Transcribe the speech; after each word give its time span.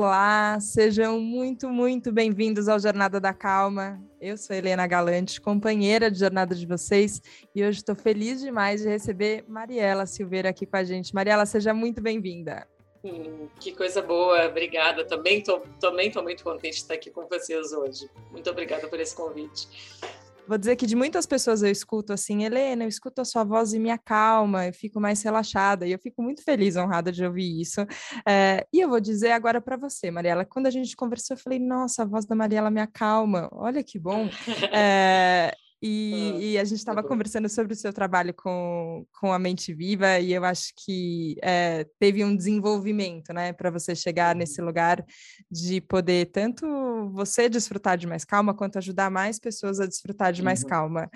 Olá, 0.00 0.60
sejam 0.60 1.18
muito, 1.18 1.68
muito 1.68 2.12
bem-vindos 2.12 2.68
ao 2.68 2.78
Jornada 2.78 3.18
da 3.18 3.34
Calma. 3.34 4.00
Eu 4.20 4.38
sou 4.38 4.54
Helena 4.54 4.86
Galante, 4.86 5.40
companheira 5.40 6.08
de 6.08 6.20
jornada 6.20 6.54
de 6.54 6.64
vocês, 6.64 7.20
e 7.52 7.64
hoje 7.64 7.78
estou 7.78 7.96
feliz 7.96 8.40
demais 8.40 8.82
de 8.82 8.88
receber 8.88 9.44
Mariela 9.48 10.06
Silveira 10.06 10.50
aqui 10.50 10.66
com 10.66 10.76
a 10.76 10.84
gente. 10.84 11.12
Mariela, 11.12 11.44
seja 11.44 11.74
muito 11.74 12.00
bem-vinda. 12.00 12.64
Hum, 13.02 13.48
que 13.58 13.72
coisa 13.72 14.00
boa, 14.00 14.46
obrigada. 14.46 15.04
Também 15.04 15.38
estou 15.40 15.64
também 15.80 16.12
tô 16.12 16.22
muito 16.22 16.44
contente 16.44 16.74
de 16.74 16.82
estar 16.82 16.94
aqui 16.94 17.10
com 17.10 17.26
vocês 17.26 17.72
hoje. 17.72 18.08
Muito 18.30 18.48
obrigada 18.48 18.86
por 18.86 19.00
esse 19.00 19.16
convite. 19.16 19.66
Vou 20.48 20.56
dizer 20.56 20.76
que 20.76 20.86
de 20.86 20.96
muitas 20.96 21.26
pessoas 21.26 21.62
eu 21.62 21.70
escuto 21.70 22.10
assim, 22.10 22.42
Helena, 22.42 22.84
eu 22.84 22.88
escuto 22.88 23.20
a 23.20 23.24
sua 23.26 23.44
voz 23.44 23.74
e 23.74 23.78
me 23.78 23.90
acalma, 23.90 24.66
eu 24.66 24.72
fico 24.72 24.98
mais 24.98 25.22
relaxada, 25.22 25.86
e 25.86 25.92
eu 25.92 25.98
fico 25.98 26.22
muito 26.22 26.42
feliz, 26.42 26.74
honrada 26.74 27.12
de 27.12 27.22
ouvir 27.22 27.60
isso. 27.60 27.82
É, 28.26 28.66
e 28.72 28.80
eu 28.80 28.88
vou 28.88 28.98
dizer 28.98 29.32
agora 29.32 29.60
para 29.60 29.76
você, 29.76 30.10
Mariela, 30.10 30.46
quando 30.46 30.66
a 30.66 30.70
gente 30.70 30.96
conversou, 30.96 31.36
eu 31.36 31.40
falei, 31.40 31.58
nossa, 31.58 32.02
a 32.02 32.06
voz 32.06 32.24
da 32.24 32.34
Mariela 32.34 32.70
me 32.70 32.80
acalma, 32.80 33.50
olha 33.52 33.84
que 33.84 33.98
bom. 33.98 34.26
É, 34.72 35.54
e, 35.80 36.12
ah, 36.12 36.38
e, 36.40 36.58
a 36.58 36.64
gente 36.64 36.78
estava 36.78 37.02
conversando 37.02 37.48
sobre 37.48 37.72
o 37.72 37.76
seu 37.76 37.92
trabalho 37.92 38.34
com, 38.34 39.06
com 39.20 39.32
a 39.32 39.38
Mente 39.38 39.72
Viva, 39.72 40.18
e 40.18 40.32
eu 40.32 40.44
acho 40.44 40.72
que 40.76 41.36
é, 41.42 41.86
teve 42.00 42.24
um 42.24 42.36
desenvolvimento, 42.36 43.32
né, 43.32 43.52
para 43.52 43.70
você 43.70 43.94
chegar 43.94 44.34
nesse 44.34 44.60
lugar 44.60 45.04
de 45.50 45.80
poder 45.80 46.26
tanto 46.32 46.66
você 47.12 47.48
desfrutar 47.48 47.96
de 47.96 48.06
mais 48.06 48.24
calma, 48.24 48.54
quanto 48.54 48.78
ajudar 48.78 49.10
mais 49.10 49.38
pessoas 49.38 49.78
a 49.78 49.86
desfrutar 49.86 50.32
de 50.32 50.42
mais 50.42 50.62
uhum. 50.62 50.68
calma. 50.68 51.10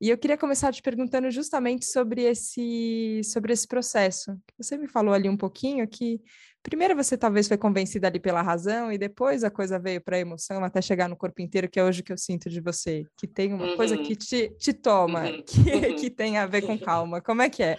E 0.00 0.10
eu 0.10 0.18
queria 0.18 0.36
começar 0.36 0.72
te 0.72 0.82
perguntando 0.82 1.30
justamente 1.30 1.86
sobre 1.86 2.22
esse, 2.22 3.22
sobre 3.24 3.52
esse 3.52 3.66
processo. 3.66 4.36
Você 4.58 4.76
me 4.76 4.88
falou 4.88 5.14
ali 5.14 5.28
um 5.28 5.36
pouquinho 5.36 5.88
que 5.88 6.20
primeiro 6.62 6.94
você 6.94 7.16
talvez 7.16 7.48
foi 7.48 7.58
convencida 7.58 8.06
ali 8.06 8.20
pela 8.20 8.40
razão 8.40 8.92
e 8.92 8.98
depois 8.98 9.42
a 9.42 9.50
coisa 9.50 9.78
veio 9.78 10.00
para 10.00 10.16
a 10.16 10.20
emoção 10.20 10.62
até 10.64 10.80
chegar 10.80 11.08
no 11.08 11.16
corpo 11.16 11.42
inteiro, 11.42 11.68
que 11.68 11.80
é 11.80 11.84
hoje 11.84 12.02
que 12.02 12.12
eu 12.12 12.18
sinto 12.18 12.48
de 12.48 12.60
você, 12.60 13.04
que 13.16 13.26
tem 13.26 13.52
uma 13.52 13.70
uhum. 13.70 13.76
coisa 13.76 13.98
que 13.98 14.14
te, 14.14 14.50
te 14.58 14.72
toma, 14.72 15.24
uhum. 15.24 15.42
que, 15.46 15.58
uhum. 15.58 15.96
que 15.96 16.10
tem 16.10 16.38
a 16.38 16.46
ver 16.46 16.62
com 16.62 16.78
calma. 16.78 17.20
Como 17.20 17.42
é 17.42 17.50
que 17.50 17.62
é? 17.62 17.76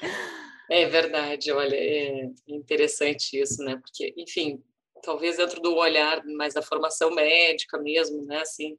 É 0.69 0.85
verdade, 0.87 1.51
olha, 1.51 1.75
é 1.75 2.29
interessante 2.47 3.39
isso, 3.39 3.63
né? 3.63 3.77
Porque, 3.77 4.13
enfim, 4.17 4.61
talvez 5.03 5.37
dentro 5.37 5.61
do 5.61 5.75
olhar 5.75 6.23
mais 6.25 6.53
da 6.53 6.61
formação 6.61 7.11
médica 7.11 7.77
mesmo, 7.77 8.25
né? 8.25 8.39
Assim, 8.39 8.77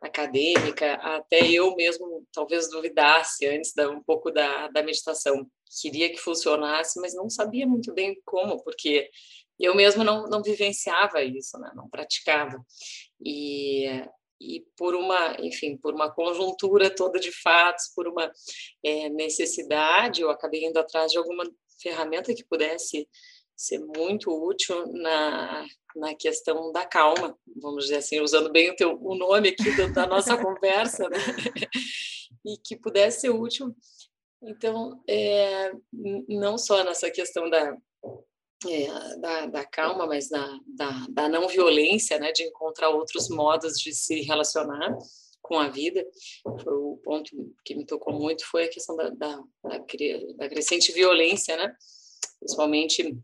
acadêmica, 0.00 0.94
até 0.94 1.50
eu 1.50 1.74
mesmo 1.74 2.26
talvez 2.32 2.68
duvidasse 2.70 3.46
antes 3.46 3.72
da, 3.74 3.90
um 3.90 4.02
pouco 4.02 4.30
da, 4.30 4.68
da 4.68 4.82
meditação. 4.82 5.46
Queria 5.80 6.10
que 6.10 6.18
funcionasse, 6.18 7.00
mas 7.00 7.14
não 7.14 7.28
sabia 7.28 7.66
muito 7.66 7.92
bem 7.92 8.20
como, 8.24 8.62
porque 8.62 9.10
eu 9.58 9.74
mesmo 9.74 10.04
não, 10.04 10.26
não 10.26 10.42
vivenciava 10.42 11.22
isso, 11.22 11.58
né? 11.58 11.70
não 11.74 11.88
praticava. 11.88 12.58
E, 13.24 13.86
e 14.40 14.64
por 14.76 14.94
uma, 14.94 15.36
enfim, 15.40 15.76
por 15.76 15.94
uma 15.94 16.10
conjuntura 16.10 16.94
toda 16.94 17.18
de 17.18 17.32
fatos, 17.32 17.90
por 17.94 18.06
uma 18.06 18.30
é, 18.84 19.08
necessidade, 19.08 20.20
eu 20.20 20.30
acabei 20.30 20.64
indo 20.64 20.78
atrás 20.78 21.10
de 21.10 21.18
alguma 21.18 21.44
ferramenta 21.80 22.34
que 22.34 22.44
pudesse 22.44 23.08
ser 23.56 23.78
muito 23.78 24.30
útil 24.30 24.86
na, 24.92 25.66
na 25.96 26.14
questão 26.14 26.70
da 26.72 26.84
calma, 26.84 27.36
vamos 27.56 27.84
dizer 27.84 27.96
assim, 27.96 28.20
usando 28.20 28.52
bem 28.52 28.70
o, 28.70 28.76
teu, 28.76 28.98
o 29.00 29.14
nome 29.14 29.48
aqui 29.48 29.74
da, 29.76 29.86
da 29.86 30.06
nossa 30.06 30.36
conversa, 30.42 31.08
né? 31.08 31.18
e 32.44 32.58
que 32.58 32.76
pudesse 32.76 33.22
ser 33.22 33.30
útil. 33.30 33.74
Então, 34.42 35.02
é, 35.08 35.72
não 36.28 36.58
só 36.58 36.84
nessa 36.84 37.10
questão 37.10 37.48
da, 37.48 37.76
é, 38.68 39.16
da, 39.18 39.46
da, 39.46 39.64
calma, 39.64 40.06
mas 40.06 40.28
da, 40.28 40.58
da, 40.66 41.06
da, 41.08 41.28
não 41.28 41.48
violência, 41.48 42.18
né? 42.18 42.30
de 42.32 42.44
encontrar 42.44 42.90
outros 42.90 43.28
modos 43.30 43.78
de 43.78 43.94
se 43.94 44.20
relacionar 44.20 44.96
com 45.40 45.58
a 45.58 45.68
vida. 45.68 46.04
Foi 46.62 46.74
o 46.74 47.00
ponto 47.02 47.30
que 47.64 47.74
me 47.74 47.86
tocou 47.86 48.12
muito 48.12 48.46
foi 48.46 48.64
a 48.64 48.70
questão 48.70 48.94
da, 48.96 49.08
da, 49.10 49.36
da, 49.64 49.78
da 50.36 50.48
crescente 50.48 50.92
violência, 50.92 51.56
né? 51.56 51.74
principalmente 52.38 53.16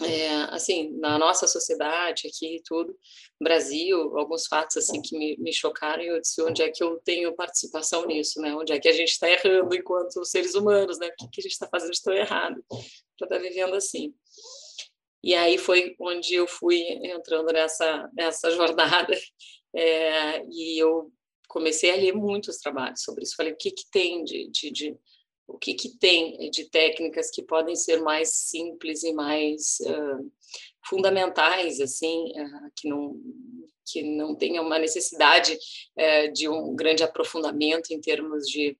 é, 0.00 0.28
assim, 0.50 0.90
na 0.98 1.18
nossa 1.18 1.46
sociedade 1.46 2.26
aqui 2.26 2.56
e 2.56 2.62
tudo, 2.62 2.96
Brasil, 3.40 4.18
alguns 4.18 4.46
fatos 4.46 4.76
assim 4.76 5.00
que 5.00 5.16
me, 5.16 5.36
me 5.38 5.52
chocaram 5.52 6.02
e 6.02 6.08
eu 6.08 6.20
disse 6.20 6.42
onde 6.42 6.62
é 6.62 6.70
que 6.70 6.82
eu 6.82 7.00
tenho 7.04 7.34
participação 7.34 8.04
nisso, 8.06 8.40
né? 8.40 8.54
Onde 8.54 8.72
é 8.72 8.80
que 8.80 8.88
a 8.88 8.92
gente 8.92 9.10
está 9.10 9.30
errando 9.30 9.74
enquanto 9.74 10.24
seres 10.24 10.54
humanos, 10.54 10.98
né? 10.98 11.06
O 11.06 11.16
que, 11.16 11.28
que 11.28 11.40
a 11.40 11.42
gente 11.42 11.52
está 11.52 11.68
fazendo 11.68 11.92
tão 12.02 12.12
errado 12.12 12.64
para 12.68 12.78
estar 13.26 13.28
tá 13.28 13.38
vivendo 13.38 13.74
assim? 13.74 14.12
E 15.22 15.34
aí 15.34 15.56
foi 15.56 15.94
onde 16.00 16.34
eu 16.34 16.46
fui 16.46 16.80
entrando 17.02 17.52
nessa 17.52 18.10
nessa 18.14 18.50
jornada 18.50 19.16
é, 19.74 20.44
e 20.50 20.82
eu 20.82 21.12
comecei 21.48 21.92
a 21.92 21.96
ler 21.96 22.12
muitos 22.12 22.58
trabalhos 22.58 23.02
sobre 23.02 23.22
isso. 23.22 23.36
Falei 23.36 23.52
o 23.52 23.56
que 23.56 23.70
que 23.70 23.84
tem 23.92 24.24
de, 24.24 24.50
de, 24.50 24.70
de 24.72 24.96
o 25.46 25.58
que, 25.58 25.74
que 25.74 25.98
tem 25.98 26.50
de 26.50 26.68
técnicas 26.70 27.30
que 27.30 27.42
podem 27.42 27.76
ser 27.76 28.00
mais 28.00 28.30
simples 28.30 29.02
e 29.02 29.12
mais 29.12 29.78
uh, 29.82 30.32
fundamentais, 30.88 31.80
assim, 31.80 32.32
uh, 32.32 32.70
que 32.76 32.88
não 32.88 33.20
que 33.86 34.02
não 34.02 34.34
tenha 34.34 34.62
uma 34.62 34.78
necessidade 34.78 35.52
uh, 35.52 36.32
de 36.32 36.48
um 36.48 36.74
grande 36.74 37.02
aprofundamento 37.02 37.90
em 37.90 38.00
termos 38.00 38.48
de, 38.48 38.78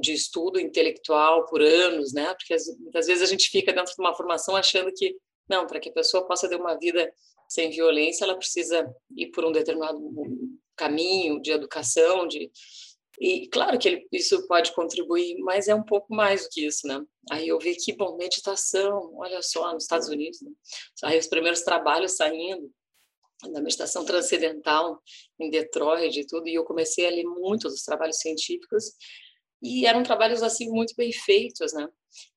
de 0.00 0.12
estudo 0.12 0.58
intelectual 0.58 1.46
por 1.46 1.62
anos, 1.62 2.12
né? 2.12 2.34
Porque 2.34 2.56
muitas 2.80 3.06
vezes 3.06 3.22
a 3.22 3.26
gente 3.26 3.48
fica 3.48 3.72
dentro 3.72 3.94
de 3.94 4.00
uma 4.00 4.16
formação 4.16 4.56
achando 4.56 4.92
que 4.92 5.16
não, 5.48 5.68
para 5.68 5.78
que 5.78 5.88
a 5.88 5.92
pessoa 5.92 6.26
possa 6.26 6.48
ter 6.48 6.56
uma 6.56 6.76
vida 6.76 7.10
sem 7.48 7.70
violência, 7.70 8.24
ela 8.24 8.36
precisa 8.36 8.92
ir 9.16 9.28
por 9.28 9.44
um 9.44 9.52
determinado 9.52 9.98
caminho 10.76 11.40
de 11.40 11.50
educação, 11.50 12.26
de 12.28 12.50
e 13.20 13.48
claro 13.48 13.78
que 13.78 13.88
ele, 13.88 14.08
isso 14.12 14.46
pode 14.46 14.72
contribuir, 14.72 15.36
mas 15.40 15.68
é 15.68 15.74
um 15.74 15.82
pouco 15.82 16.14
mais 16.14 16.44
do 16.44 16.48
que 16.50 16.66
isso, 16.66 16.86
né? 16.86 17.04
Aí 17.30 17.48
eu 17.48 17.58
vi 17.58 17.74
que, 17.74 17.92
bom, 17.92 18.16
meditação, 18.16 19.12
olha 19.16 19.42
só, 19.42 19.72
nos 19.72 19.84
Estados 19.84 20.08
Unidos, 20.08 20.40
né? 20.40 20.50
aí 21.04 21.18
os 21.18 21.26
primeiros 21.26 21.62
trabalhos 21.62 22.16
saindo 22.16 22.70
da 23.52 23.60
meditação 23.60 24.04
transcendental 24.04 25.00
em 25.38 25.50
Detroit 25.50 26.18
e 26.18 26.26
tudo, 26.26 26.48
e 26.48 26.54
eu 26.54 26.64
comecei 26.64 27.06
a 27.06 27.10
ler 27.10 27.24
muitos 27.24 27.72
dos 27.72 27.82
trabalhos 27.82 28.18
científicos 28.18 28.92
e 29.62 29.86
eram 29.86 30.02
trabalhos 30.02 30.42
assim 30.42 30.68
muito 30.70 30.94
bem 30.96 31.12
feitos, 31.12 31.72
né? 31.72 31.88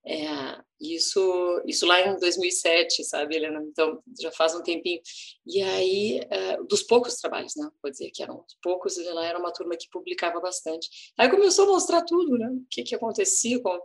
É, 0.05 0.59
isso, 0.79 1.61
isso 1.65 1.85
lá 1.85 2.01
em 2.01 2.17
2007, 2.17 3.03
sabe, 3.03 3.35
Helena? 3.35 3.61
Então 3.63 4.01
já 4.19 4.31
faz 4.31 4.55
um 4.55 4.63
tempinho. 4.63 5.01
E 5.45 5.61
aí, 5.61 6.21
é, 6.29 6.57
dos 6.63 6.81
poucos 6.83 7.15
trabalhos, 7.15 7.55
né? 7.55 7.69
Vou 7.81 7.91
dizer 7.91 8.09
que 8.11 8.23
eram 8.23 8.43
poucos, 8.61 8.97
e 8.97 9.03
lá 9.03 9.25
era 9.25 9.39
uma 9.39 9.53
turma 9.53 9.77
que 9.77 9.89
publicava 9.89 10.39
bastante. 10.39 10.89
Aí 11.17 11.29
começou 11.29 11.65
a 11.65 11.71
mostrar 11.71 12.03
tudo, 12.03 12.37
né? 12.37 12.49
O 12.49 12.65
que, 12.69 12.83
que 12.83 12.95
acontecia 12.95 13.61
com. 13.61 13.79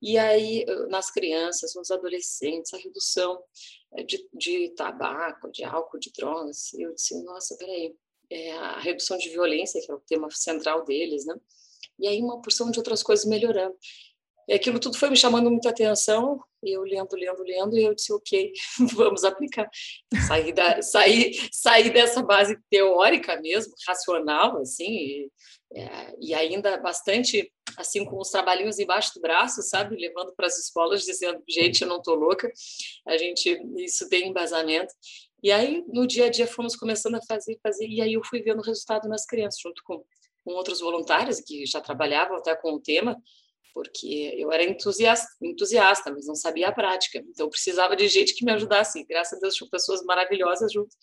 E 0.00 0.18
aí, 0.18 0.64
nas 0.88 1.10
crianças, 1.10 1.74
nos 1.74 1.90
adolescentes, 1.90 2.72
a 2.74 2.78
redução 2.78 3.42
é, 3.94 4.02
de, 4.02 4.28
de 4.32 4.70
tabaco, 4.76 5.50
de 5.50 5.64
álcool, 5.64 5.98
de 5.98 6.12
drogas. 6.12 6.72
Eu 6.74 6.94
disse, 6.94 7.22
nossa, 7.22 7.56
peraí. 7.56 7.94
É 8.34 8.52
a 8.52 8.80
redução 8.80 9.18
de 9.18 9.28
violência, 9.28 9.78
que 9.84 9.92
é 9.92 9.94
o 9.94 10.00
tema 10.00 10.30
central 10.30 10.86
deles, 10.86 11.26
né? 11.26 11.34
e 11.98 12.08
aí 12.08 12.20
uma 12.20 12.40
porção 12.42 12.70
de 12.70 12.78
outras 12.78 13.02
coisas 13.02 13.24
melhorando. 13.24 13.76
E 14.48 14.54
aquilo 14.54 14.78
tudo 14.78 14.98
foi 14.98 15.10
me 15.10 15.16
chamando 15.16 15.50
muita 15.50 15.70
atenção, 15.70 16.40
e 16.62 16.76
eu 16.76 16.82
lendo, 16.82 17.14
lendo, 17.14 17.42
lendo, 17.42 17.78
e 17.78 17.84
eu 17.84 17.94
disse, 17.94 18.12
ok, 18.12 18.52
vamos 18.94 19.24
aplicar. 19.24 19.68
Sair, 20.26 20.52
da, 20.52 20.82
sair, 20.82 21.48
sair 21.52 21.90
dessa 21.92 22.22
base 22.22 22.56
teórica 22.70 23.40
mesmo, 23.40 23.72
racional, 23.86 24.58
assim, 24.58 24.84
e, 24.84 25.30
é, 25.74 26.14
e 26.20 26.34
ainda 26.34 26.76
bastante, 26.78 27.52
assim, 27.76 28.04
com 28.04 28.18
os 28.18 28.30
trabalhinhos 28.30 28.78
embaixo 28.78 29.14
do 29.14 29.20
braço, 29.20 29.62
sabe? 29.62 29.96
Levando 29.96 30.32
para 30.36 30.46
as 30.46 30.58
escolas, 30.58 31.02
dizendo, 31.02 31.42
gente, 31.48 31.82
eu 31.82 31.88
não 31.88 31.98
estou 31.98 32.14
louca, 32.14 32.50
a 33.06 33.16
gente, 33.16 33.60
isso 33.78 34.08
tem 34.08 34.28
embasamento. 34.28 34.92
E 35.42 35.50
aí, 35.50 35.84
no 35.88 36.06
dia 36.06 36.26
a 36.26 36.30
dia, 36.30 36.46
fomos 36.46 36.76
começando 36.76 37.16
a 37.16 37.22
fazer, 37.26 37.58
fazer, 37.62 37.86
e 37.88 38.00
aí 38.00 38.12
eu 38.12 38.22
fui 38.24 38.40
vendo 38.42 38.60
o 38.60 38.64
resultado 38.64 39.08
nas 39.08 39.26
crianças, 39.26 39.60
junto 39.60 39.82
com 39.84 40.04
com 40.44 40.52
outros 40.52 40.80
voluntários 40.80 41.40
que 41.40 41.64
já 41.66 41.80
trabalhavam 41.80 42.36
até 42.36 42.54
com 42.54 42.72
o 42.72 42.80
tema, 42.80 43.16
porque 43.74 44.34
eu 44.36 44.52
era 44.52 44.64
entusiasta, 44.64 45.26
entusiasta, 45.40 46.10
mas 46.10 46.26
não 46.26 46.34
sabia 46.34 46.68
a 46.68 46.72
prática. 46.72 47.22
Então, 47.28 47.48
precisava 47.48 47.96
de 47.96 48.08
gente 48.08 48.34
que 48.34 48.44
me 48.44 48.52
ajudasse. 48.52 49.04
Graças 49.04 49.38
a 49.38 49.40
Deus, 49.40 49.54
tinha 49.54 49.68
pessoas 49.70 50.02
maravilhosas 50.04 50.72
junto. 50.72 50.94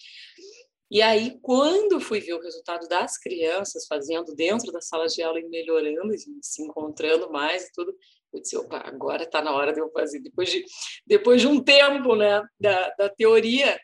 E 0.91 1.01
aí, 1.01 1.37
quando 1.41 2.01
fui 2.01 2.19
ver 2.19 2.33
o 2.33 2.41
resultado 2.41 2.87
das 2.87 3.17
crianças 3.17 3.85
fazendo 3.85 4.33
dentro 4.33 4.71
da 4.71 4.81
sala 4.81 5.05
de 5.05 5.21
aula 5.21 5.39
e 5.39 5.47
melhorando, 5.47 6.13
se 6.41 6.63
encontrando 6.63 7.31
mais 7.31 7.65
e 7.65 7.71
tudo, 7.73 7.95
eu 8.33 8.41
disse, 8.41 8.57
opa, 8.57 8.77
agora 8.85 9.23
está 9.23 9.41
na 9.41 9.51
hora 9.51 9.71
de 9.71 9.79
eu 9.79 9.91
fazer. 9.91 10.19
Depois 10.19 10.49
de, 10.49 10.65
depois 11.05 11.41
de 11.41 11.47
um 11.47 11.63
tempo 11.63 12.15
né, 12.15 12.41
da, 12.59 12.89
da 12.97 13.09
teoria, 13.09 13.79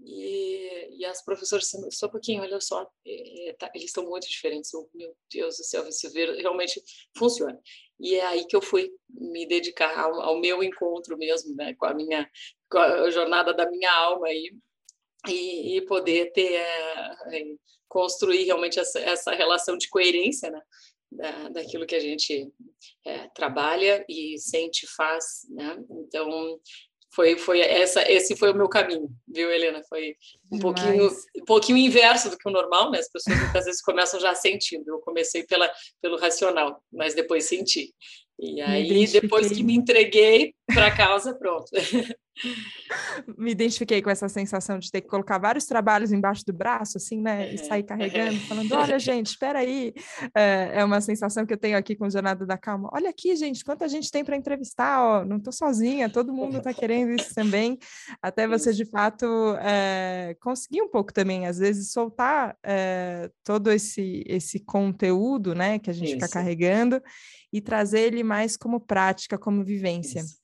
e, 0.00 0.98
e 0.98 1.04
as 1.04 1.24
professoras 1.24 1.64
disseram, 1.64 1.90
só 1.90 2.06
um 2.06 2.10
pouquinho, 2.10 2.42
olha 2.42 2.60
só, 2.60 2.88
é, 3.04 3.56
tá, 3.58 3.70
eles 3.74 3.88
estão 3.88 4.04
muito 4.04 4.28
diferentes. 4.28 4.72
Eu, 4.72 4.88
meu 4.94 5.16
Deus 5.32 5.56
do 5.56 5.64
céu, 5.64 5.84
vê, 6.12 6.40
realmente 6.40 6.80
funciona. 7.16 7.58
E 8.00 8.14
é 8.14 8.26
aí 8.26 8.44
que 8.46 8.56
eu 8.56 8.62
fui 8.62 8.90
me 9.08 9.46
dedicar 9.46 9.98
ao, 9.98 10.20
ao 10.20 10.40
meu 10.40 10.62
encontro 10.62 11.16
mesmo, 11.18 11.54
né, 11.56 11.74
com 11.74 11.86
a 11.86 11.94
minha 11.94 12.30
com 12.70 12.78
a 12.78 13.10
jornada 13.10 13.52
da 13.54 13.68
minha 13.70 13.92
alma 13.92 14.28
aí. 14.28 14.52
e, 15.28 15.76
e 15.76 15.80
poder 15.86 16.32
ter 16.32 16.54
é, 16.54 17.44
construir 17.88 18.44
realmente 18.44 18.78
essa, 18.78 19.00
essa 19.00 19.32
relação 19.32 19.76
de 19.76 19.88
coerência, 19.88 20.50
né? 20.50 20.62
Da, 21.10 21.48
daquilo 21.48 21.86
que 21.86 21.94
a 21.94 22.00
gente 22.00 22.52
é, 23.06 23.28
trabalha 23.28 24.04
e 24.06 24.38
sente 24.38 24.86
faz, 24.86 25.46
né? 25.48 25.82
Então 25.90 26.60
foi 27.10 27.36
foi 27.38 27.60
essa 27.60 28.02
esse 28.10 28.36
foi 28.36 28.50
o 28.50 28.54
meu 28.54 28.68
caminho, 28.68 29.08
viu, 29.26 29.50
Helena? 29.50 29.82
Foi 29.88 30.14
um 30.52 30.58
pouquinho 30.58 31.10
um 31.36 31.44
pouquinho 31.44 31.78
inverso 31.78 32.30
do 32.30 32.38
que 32.38 32.48
o 32.48 32.52
normal, 32.52 32.90
né? 32.90 32.98
As 32.98 33.10
pessoas 33.10 33.38
muitas 33.38 33.64
vezes 33.64 33.82
começam 33.82 34.20
já 34.20 34.34
sentindo. 34.34 34.88
Eu 34.88 34.98
comecei 35.00 35.44
pela 35.44 35.70
pelo 36.00 36.18
racional, 36.18 36.82
mas 36.92 37.14
depois 37.14 37.44
senti. 37.44 37.92
E 38.40 38.60
aí, 38.60 39.06
depois 39.08 39.50
que 39.50 39.64
me 39.64 39.74
entreguei 39.74 40.54
para 40.66 40.86
a 40.86 40.96
causa, 40.96 41.34
pronto. 41.34 41.66
me 43.36 43.50
identifiquei 43.50 44.00
com 44.00 44.10
essa 44.10 44.28
sensação 44.28 44.78
de 44.78 44.90
ter 44.90 45.00
que 45.00 45.08
colocar 45.08 45.38
vários 45.38 45.66
trabalhos 45.66 46.12
embaixo 46.12 46.44
do 46.46 46.52
braço, 46.52 46.96
assim, 46.96 47.20
né? 47.20 47.52
E 47.52 47.58
sair 47.58 47.82
carregando, 47.82 48.38
falando: 48.40 48.72
olha, 48.74 48.98
gente, 48.98 49.26
espera 49.26 49.60
aí. 49.60 49.92
É, 50.34 50.72
é, 50.74 50.84
uma 50.84 51.00
sensação 51.00 51.44
que 51.44 51.52
eu 51.52 51.58
tenho 51.58 51.76
aqui 51.76 51.96
com 51.96 52.06
o 52.06 52.10
Jornada 52.10 52.46
da 52.46 52.56
Calma. 52.56 52.88
Olha 52.92 53.10
aqui, 53.10 53.34
gente, 53.36 53.64
quanta 53.64 53.88
gente 53.88 54.10
tem 54.10 54.24
para 54.24 54.36
entrevistar, 54.36 55.02
ó. 55.02 55.24
Não 55.24 55.38
estou 55.38 55.52
sozinha, 55.52 56.08
todo 56.08 56.32
mundo 56.32 56.58
está 56.58 56.72
querendo 56.72 57.12
isso 57.12 57.34
também. 57.34 57.78
Até 58.22 58.46
você, 58.46 58.72
de 58.72 58.84
fato, 58.84 59.26
é, 59.60 60.36
conseguir 60.40 60.82
um 60.82 60.88
pouco 60.88 61.12
também, 61.12 61.46
às 61.46 61.58
vezes, 61.58 61.92
soltar 61.92 62.56
é, 62.62 63.30
todo 63.44 63.70
esse, 63.70 64.24
esse 64.26 64.60
conteúdo, 64.60 65.54
né, 65.54 65.78
que 65.78 65.90
a 65.90 65.92
gente 65.92 66.08
isso. 66.08 66.14
fica 66.14 66.28
carregando 66.28 67.02
e 67.52 67.60
trazer 67.60 68.00
ele 68.00 68.22
mais 68.22 68.56
como 68.56 68.80
prática, 68.80 69.38
como 69.38 69.64
vivência. 69.64 70.20
Isso. 70.20 70.38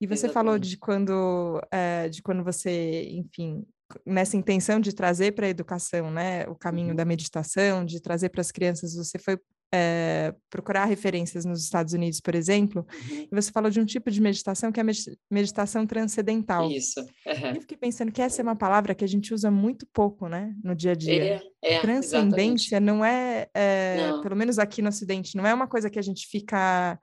E 0.00 0.06
você 0.06 0.26
Exatamente. 0.26 0.32
falou 0.34 0.58
de 0.58 0.76
quando, 0.76 1.60
é, 1.70 2.08
de 2.08 2.22
quando 2.22 2.44
você, 2.44 3.08
enfim, 3.10 3.66
nessa 4.06 4.36
intenção 4.36 4.80
de 4.80 4.94
trazer 4.94 5.32
para 5.32 5.46
a 5.46 5.50
educação, 5.50 6.10
né, 6.10 6.46
o 6.46 6.54
caminho 6.54 6.90
uhum. 6.90 6.96
da 6.96 7.04
meditação, 7.04 7.84
de 7.84 8.00
trazer 8.00 8.28
para 8.28 8.40
as 8.40 8.52
crianças, 8.52 8.94
você 8.94 9.18
foi 9.18 9.38
é, 9.72 10.34
procurar 10.48 10.86
referências 10.86 11.44
nos 11.44 11.62
Estados 11.62 11.92
Unidos, 11.92 12.20
por 12.20 12.34
exemplo, 12.34 12.86
uhum. 12.90 13.28
e 13.30 13.34
você 13.34 13.50
falou 13.50 13.70
de 13.70 13.80
um 13.80 13.84
tipo 13.84 14.10
de 14.10 14.20
meditação 14.20 14.72
que 14.72 14.80
é 14.80 14.82
a 14.82 14.86
meditação 15.30 15.86
transcendental. 15.86 16.70
Isso. 16.70 17.00
Uhum. 17.00 17.54
Eu 17.54 17.60
fiquei 17.60 17.76
pensando 17.76 18.12
que 18.12 18.22
essa 18.22 18.40
é 18.40 18.44
uma 18.44 18.56
palavra 18.56 18.94
que 18.94 19.04
a 19.04 19.08
gente 19.08 19.34
usa 19.34 19.50
muito 19.50 19.86
pouco, 19.92 20.28
né, 20.28 20.54
no 20.62 20.74
dia 20.74 20.92
a 20.92 20.94
dia. 20.94 21.42
É, 21.62 21.74
é, 21.74 21.80
Transcendência 21.80 22.76
exatamente. 22.76 22.80
não 22.80 23.04
é, 23.04 23.48
é 23.54 24.08
não. 24.10 24.22
pelo 24.22 24.36
menos 24.36 24.58
aqui 24.58 24.80
no 24.80 24.88
Ocidente, 24.88 25.36
não 25.36 25.46
é 25.46 25.52
uma 25.52 25.66
coisa 25.66 25.90
que 25.90 25.98
a 25.98 26.02
gente 26.02 26.26
fica 26.28 26.98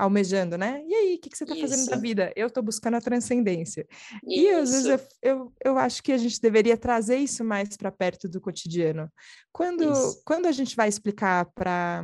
almejando, 0.00 0.56
né? 0.56 0.82
E 0.86 0.94
aí, 0.94 1.14
o 1.14 1.20
que, 1.20 1.28
que 1.28 1.36
você 1.36 1.44
está 1.44 1.54
fazendo 1.54 1.90
da 1.90 1.96
vida? 1.96 2.32
Eu 2.34 2.46
estou 2.46 2.62
buscando 2.62 2.96
a 2.96 3.00
transcendência. 3.00 3.86
Isso. 4.26 4.40
E 4.40 4.48
às 4.48 4.70
vezes 4.70 4.86
eu, 4.86 5.00
eu, 5.22 5.52
eu, 5.62 5.78
acho 5.78 6.02
que 6.02 6.10
a 6.10 6.16
gente 6.16 6.40
deveria 6.40 6.76
trazer 6.76 7.18
isso 7.18 7.44
mais 7.44 7.76
para 7.76 7.92
perto 7.92 8.28
do 8.28 8.40
cotidiano. 8.40 9.10
Quando, 9.52 9.92
quando 10.24 10.46
a 10.46 10.52
gente 10.52 10.74
vai 10.74 10.88
explicar 10.88 11.44
para 11.54 12.02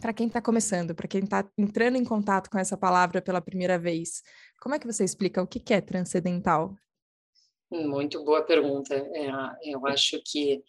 para 0.00 0.14
quem 0.14 0.28
está 0.28 0.40
começando, 0.40 0.94
para 0.94 1.06
quem 1.06 1.22
está 1.22 1.46
entrando 1.58 1.96
em 1.96 2.04
contato 2.04 2.48
com 2.48 2.58
essa 2.58 2.74
palavra 2.74 3.20
pela 3.20 3.38
primeira 3.38 3.78
vez, 3.78 4.22
como 4.58 4.74
é 4.74 4.78
que 4.78 4.86
você 4.86 5.04
explica 5.04 5.42
o 5.42 5.46
que, 5.46 5.60
que 5.60 5.74
é 5.74 5.80
transcendental? 5.80 6.74
Muito 7.70 8.24
boa 8.24 8.42
pergunta. 8.42 8.94
É, 8.94 9.30
eu 9.62 9.86
acho 9.86 10.18
que 10.24 10.64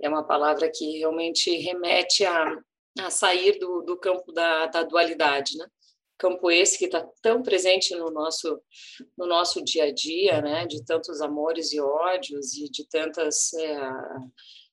é 0.00 0.08
uma 0.08 0.24
palavra 0.24 0.68
que 0.68 0.98
realmente 0.98 1.56
remete 1.58 2.24
a, 2.24 2.58
a 2.98 3.10
sair 3.10 3.58
do, 3.58 3.82
do 3.82 3.96
campo 3.96 4.32
da, 4.32 4.66
da 4.66 4.82
dualidade, 4.82 5.56
né? 5.56 5.66
Campo 6.18 6.50
esse 6.50 6.78
que 6.78 6.84
está 6.84 7.04
tão 7.20 7.42
presente 7.42 7.94
no 7.96 8.10
nosso 8.10 8.60
no 9.16 9.26
nosso 9.26 9.62
dia 9.64 9.84
a 9.84 9.92
dia, 9.92 10.40
né? 10.40 10.66
De 10.66 10.84
tantos 10.84 11.20
amores 11.20 11.72
e 11.72 11.80
ódios 11.80 12.54
e 12.54 12.68
de 12.70 12.86
tantas 12.86 13.52
é, 13.54 13.80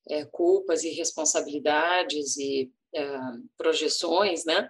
é, 0.09 0.25
culpas 0.25 0.83
e 0.83 0.89
responsabilidades 0.91 2.37
e 2.37 2.71
é, 2.93 3.19
projeções, 3.57 4.45
né? 4.45 4.69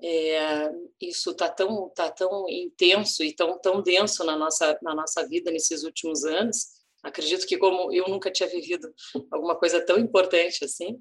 É, 0.00 0.70
isso 1.00 1.30
está 1.30 1.48
tão 1.48 1.88
tá 1.90 2.10
tão 2.10 2.48
intenso 2.48 3.22
e 3.24 3.34
tão 3.34 3.58
tão 3.58 3.82
denso 3.82 4.24
na 4.24 4.36
nossa 4.36 4.78
na 4.82 4.94
nossa 4.94 5.26
vida 5.26 5.50
nesses 5.50 5.82
últimos 5.82 6.24
anos. 6.24 6.82
Acredito 7.02 7.46
que 7.46 7.58
como 7.58 7.92
eu 7.92 8.06
nunca 8.08 8.30
tinha 8.30 8.48
vivido 8.48 8.92
alguma 9.30 9.56
coisa 9.56 9.84
tão 9.84 9.98
importante 9.98 10.64
assim, 10.64 11.00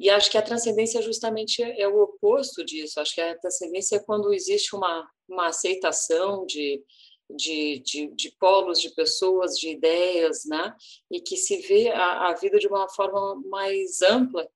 e 0.00 0.08
acho 0.08 0.30
que 0.30 0.38
a 0.38 0.42
transcendência 0.42 1.02
justamente 1.02 1.62
é 1.62 1.86
o 1.86 2.00
oposto 2.00 2.64
disso. 2.64 2.98
Acho 2.98 3.14
que 3.14 3.20
a 3.20 3.38
transcendência 3.38 3.96
é 3.96 4.02
quando 4.02 4.32
existe 4.32 4.74
uma, 4.74 5.06
uma 5.28 5.48
aceitação 5.48 6.46
de, 6.46 6.82
de, 7.28 7.80
de, 7.80 8.06
de 8.14 8.30
polos, 8.40 8.80
de 8.80 8.94
pessoas, 8.94 9.58
de 9.58 9.68
ideias, 9.68 10.46
né? 10.46 10.74
E 11.10 11.20
que 11.20 11.36
se 11.36 11.58
vê 11.58 11.90
a, 11.90 12.28
a 12.28 12.34
vida 12.34 12.58
de 12.58 12.66
uma 12.66 12.88
forma 12.88 13.42
mais 13.44 14.00
ampla, 14.00 14.48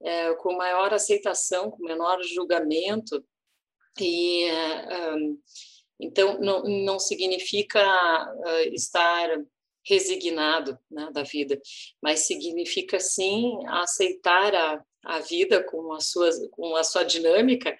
é, 0.00 0.32
com 0.36 0.56
maior 0.56 0.94
aceitação, 0.94 1.72
com 1.72 1.82
menor 1.82 2.22
julgamento. 2.22 3.24
E 4.00 4.46
um, 5.16 5.38
então 5.98 6.38
não, 6.38 6.62
não 6.62 6.98
significa 7.00 7.82
uh, 7.82 8.72
estar 8.72 9.44
resignado 9.84 10.78
né, 10.90 11.10
da 11.12 11.22
vida, 11.22 11.60
mas 12.00 12.26
significa 12.26 12.98
sim 12.98 13.58
aceitar 13.68 14.54
a, 14.54 14.84
a 15.04 15.18
vida 15.20 15.62
com 15.62 15.92
a 15.92 16.00
sua, 16.00 16.30
com 16.50 16.74
a 16.74 16.82
sua 16.82 17.04
dinâmica, 17.04 17.76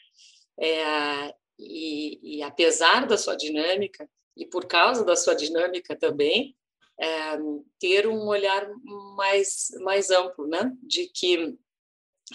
é, 0.58 1.34
e, 1.58 2.38
e, 2.38 2.42
apesar 2.42 3.06
da 3.06 3.16
sua 3.16 3.36
dinâmica, 3.36 4.08
e 4.36 4.44
por 4.46 4.66
causa 4.66 5.04
da 5.04 5.16
sua 5.16 5.34
dinâmica 5.34 5.96
também, 5.96 6.56
é, 7.00 7.36
ter 7.78 8.06
um 8.06 8.26
olhar 8.26 8.68
mais, 9.16 9.68
mais 9.80 10.10
amplo, 10.10 10.46
né, 10.46 10.72
de 10.82 11.06
que 11.06 11.56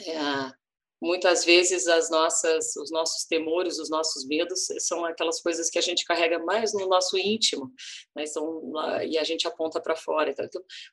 é, 0.05 0.51
muitas 1.01 1.45
vezes 1.45 1.87
as 1.87 2.09
nossas 2.09 2.75
os 2.75 2.91
nossos 2.91 3.25
temores 3.25 3.79
os 3.79 3.89
nossos 3.89 4.25
medos 4.25 4.67
são 4.79 5.05
aquelas 5.05 5.41
coisas 5.41 5.69
que 5.69 5.79
a 5.79 5.81
gente 5.81 6.03
carrega 6.05 6.39
mais 6.39 6.73
no 6.73 6.87
nosso 6.87 7.17
íntimo 7.17 7.71
né? 8.15 8.25
são, 8.25 8.71
e 9.07 9.17
a 9.17 9.23
gente 9.23 9.47
aponta 9.47 9.79
para 9.81 9.95
fora 9.95 10.29
então, 10.31 10.47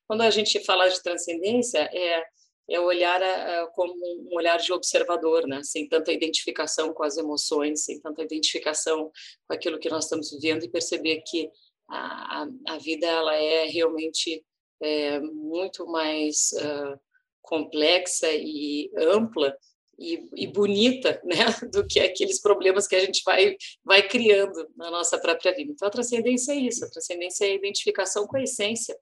quando 0.07 0.23
a 0.23 0.31
gente 0.31 0.65
fala 0.65 0.89
de 0.89 1.03
transcendência 1.03 1.89
é 1.93 2.25
é 2.69 2.81
olhar 2.81 3.23
a, 3.23 3.67
como 3.69 3.95
um 3.95 4.35
olhar 4.35 4.59
de 4.59 4.73
observador, 4.73 5.47
né? 5.47 5.63
sem 5.63 5.89
tanta 5.89 6.13
identificação 6.13 6.93
com 6.93 7.05
as 7.05 7.17
emoções, 7.17 7.85
sem 7.85 8.01
tanta 8.01 8.23
identificação 8.23 9.11
com 9.47 9.55
aquilo 9.55 9.79
que 9.79 9.89
nós 9.89 10.05
estamos 10.05 10.31
vivendo 10.33 10.65
e 10.65 10.71
perceber 10.71 11.23
que 11.27 11.49
a, 11.89 12.43
a, 12.43 12.49
a 12.71 12.79
vida 12.79 13.07
ela 13.07 13.37
é 13.37 13.67
realmente 13.67 14.45
é, 14.83 15.21
muito 15.21 15.87
mais 15.87 16.51
uh, 16.55 16.99
complexa 17.41 18.29
e 18.33 18.91
ampla 18.99 19.57
e, 19.99 20.29
e, 20.35 20.47
bonita, 20.47 21.21
né, 21.25 21.47
do 21.73 21.87
que 21.87 22.01
aqueles 22.01 22.41
problemas 22.41 22.87
que 22.87 22.97
a 22.97 23.05
gente 23.05 23.23
vai 23.25 23.57
vai 23.85 24.07
criando 24.07 24.67
na 24.77 24.91
nossa 24.91 25.19
própria 25.19 25.55
vida. 25.55 25.73
Então 25.73 25.89
a 25.89 25.91
transcendência 25.91 26.53
é 26.53 26.57
isso, 26.57 26.85
a 26.85 26.91
transcendência 26.91 27.47
é 27.47 27.51
a 27.51 27.55
identificação 27.55 28.27
com 28.27 28.37
a 28.37 28.43
essência 28.43 28.97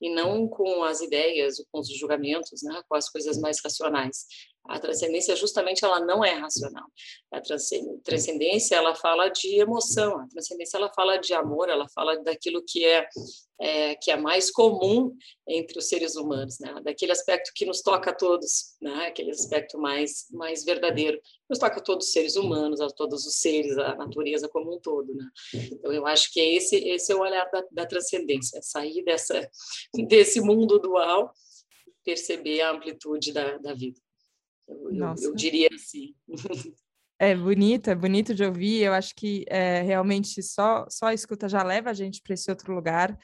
e 0.00 0.10
não 0.10 0.46
com 0.46 0.84
as 0.84 1.00
ideias, 1.00 1.56
com 1.72 1.80
os 1.80 1.88
julgamentos, 1.88 2.62
né, 2.62 2.82
com 2.88 2.94
as 2.94 3.08
coisas 3.08 3.38
mais 3.38 3.58
racionais. 3.62 4.26
A 4.68 4.78
transcendência 4.78 5.36
justamente 5.36 5.84
ela 5.84 6.00
não 6.00 6.24
é 6.24 6.32
racional. 6.32 6.86
A 7.32 7.40
transcendência 7.40 8.76
ela 8.76 8.94
fala 8.94 9.28
de 9.28 9.60
emoção, 9.60 10.18
a 10.18 10.26
transcendência 10.28 10.76
ela 10.76 10.92
fala 10.94 11.16
de 11.16 11.34
amor, 11.34 11.68
ela 11.68 11.86
fala 11.94 12.16
daquilo 12.22 12.62
que 12.66 12.84
é, 12.84 13.08
é 13.60 13.94
que 13.94 14.10
é 14.10 14.16
mais 14.16 14.50
comum 14.50 15.14
entre 15.48 15.78
os 15.78 15.88
seres 15.88 16.16
humanos, 16.16 16.58
né? 16.60 16.74
Daquele 16.82 17.12
aspecto 17.12 17.52
que 17.54 17.66
nos 17.66 17.82
toca 17.82 18.10
a 18.10 18.14
todos, 18.14 18.76
né? 18.80 19.06
Aquele 19.06 19.30
aspecto 19.30 19.78
mais 19.78 20.26
mais 20.30 20.64
verdadeiro, 20.64 21.20
nos 21.48 21.58
toca 21.58 21.78
a 21.78 21.82
todos 21.82 22.06
os 22.06 22.12
seres 22.12 22.36
humanos, 22.36 22.80
a 22.80 22.88
todos 22.88 23.26
os 23.26 23.36
seres, 23.36 23.76
a 23.78 23.94
natureza 23.94 24.48
como 24.48 24.74
um 24.74 24.80
todo, 24.80 25.14
né? 25.14 25.26
Então 25.54 25.92
eu 25.92 26.06
acho 26.06 26.32
que 26.32 26.40
esse 26.40 26.76
esse 26.76 27.12
é 27.12 27.14
o 27.14 27.20
olhar 27.20 27.48
da, 27.50 27.64
da 27.70 27.86
transcendência, 27.86 28.60
sair 28.62 29.04
dessa 29.04 29.48
desse 30.08 30.40
mundo 30.40 30.78
dual, 30.78 31.32
perceber 32.04 32.60
a 32.60 32.70
amplitude 32.70 33.32
da, 33.32 33.58
da 33.58 33.74
vida. 33.74 34.05
Eu, 34.68 34.92
eu, 34.92 35.14
eu 35.22 35.34
diria 35.34 35.68
assim. 35.72 36.14
É 37.18 37.34
bonito, 37.34 37.88
é 37.88 37.94
bonito 37.94 38.34
de 38.34 38.44
ouvir. 38.44 38.82
Eu 38.82 38.92
acho 38.92 39.14
que 39.14 39.44
é, 39.48 39.80
realmente 39.80 40.42
só, 40.42 40.86
só 40.90 41.06
a 41.06 41.14
escuta 41.14 41.48
já 41.48 41.62
leva 41.62 41.88
a 41.88 41.94
gente 41.94 42.20
para 42.20 42.34
esse 42.34 42.50
outro 42.50 42.74
lugar. 42.74 43.18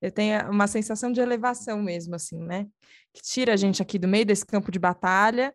Eu 0.00 0.10
tenho 0.10 0.50
uma 0.50 0.66
sensação 0.66 1.12
de 1.12 1.20
elevação 1.20 1.82
mesmo, 1.82 2.14
assim, 2.14 2.38
né? 2.38 2.66
Que 3.12 3.22
tira 3.22 3.52
a 3.52 3.56
gente 3.56 3.82
aqui 3.82 3.98
do 3.98 4.08
meio 4.08 4.24
desse 4.24 4.46
campo 4.46 4.72
de 4.72 4.78
batalha 4.78 5.54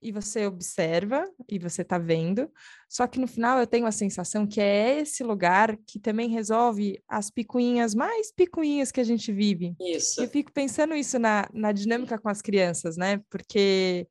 e 0.00 0.10
você 0.10 0.46
observa 0.46 1.24
e 1.48 1.58
você 1.58 1.82
está 1.82 1.96
vendo. 1.96 2.50
Só 2.88 3.06
que 3.06 3.20
no 3.20 3.26
final 3.26 3.58
eu 3.58 3.66
tenho 3.66 3.86
a 3.86 3.92
sensação 3.92 4.46
que 4.46 4.60
é 4.60 5.00
esse 5.00 5.22
lugar 5.22 5.78
que 5.86 5.98
também 5.98 6.28
resolve 6.28 7.02
as 7.08 7.30
picuinhas 7.30 7.94
mais 7.94 8.32
picuinhas 8.32 8.90
que 8.90 9.00
a 9.00 9.04
gente 9.04 9.32
vive. 9.32 9.74
Isso. 9.80 10.20
Eu 10.20 10.28
fico 10.28 10.52
pensando 10.52 10.94
isso 10.94 11.18
na, 11.18 11.48
na 11.52 11.72
dinâmica 11.72 12.18
com 12.18 12.28
as 12.28 12.42
crianças, 12.42 12.96
né? 12.96 13.22
Porque 13.30 14.08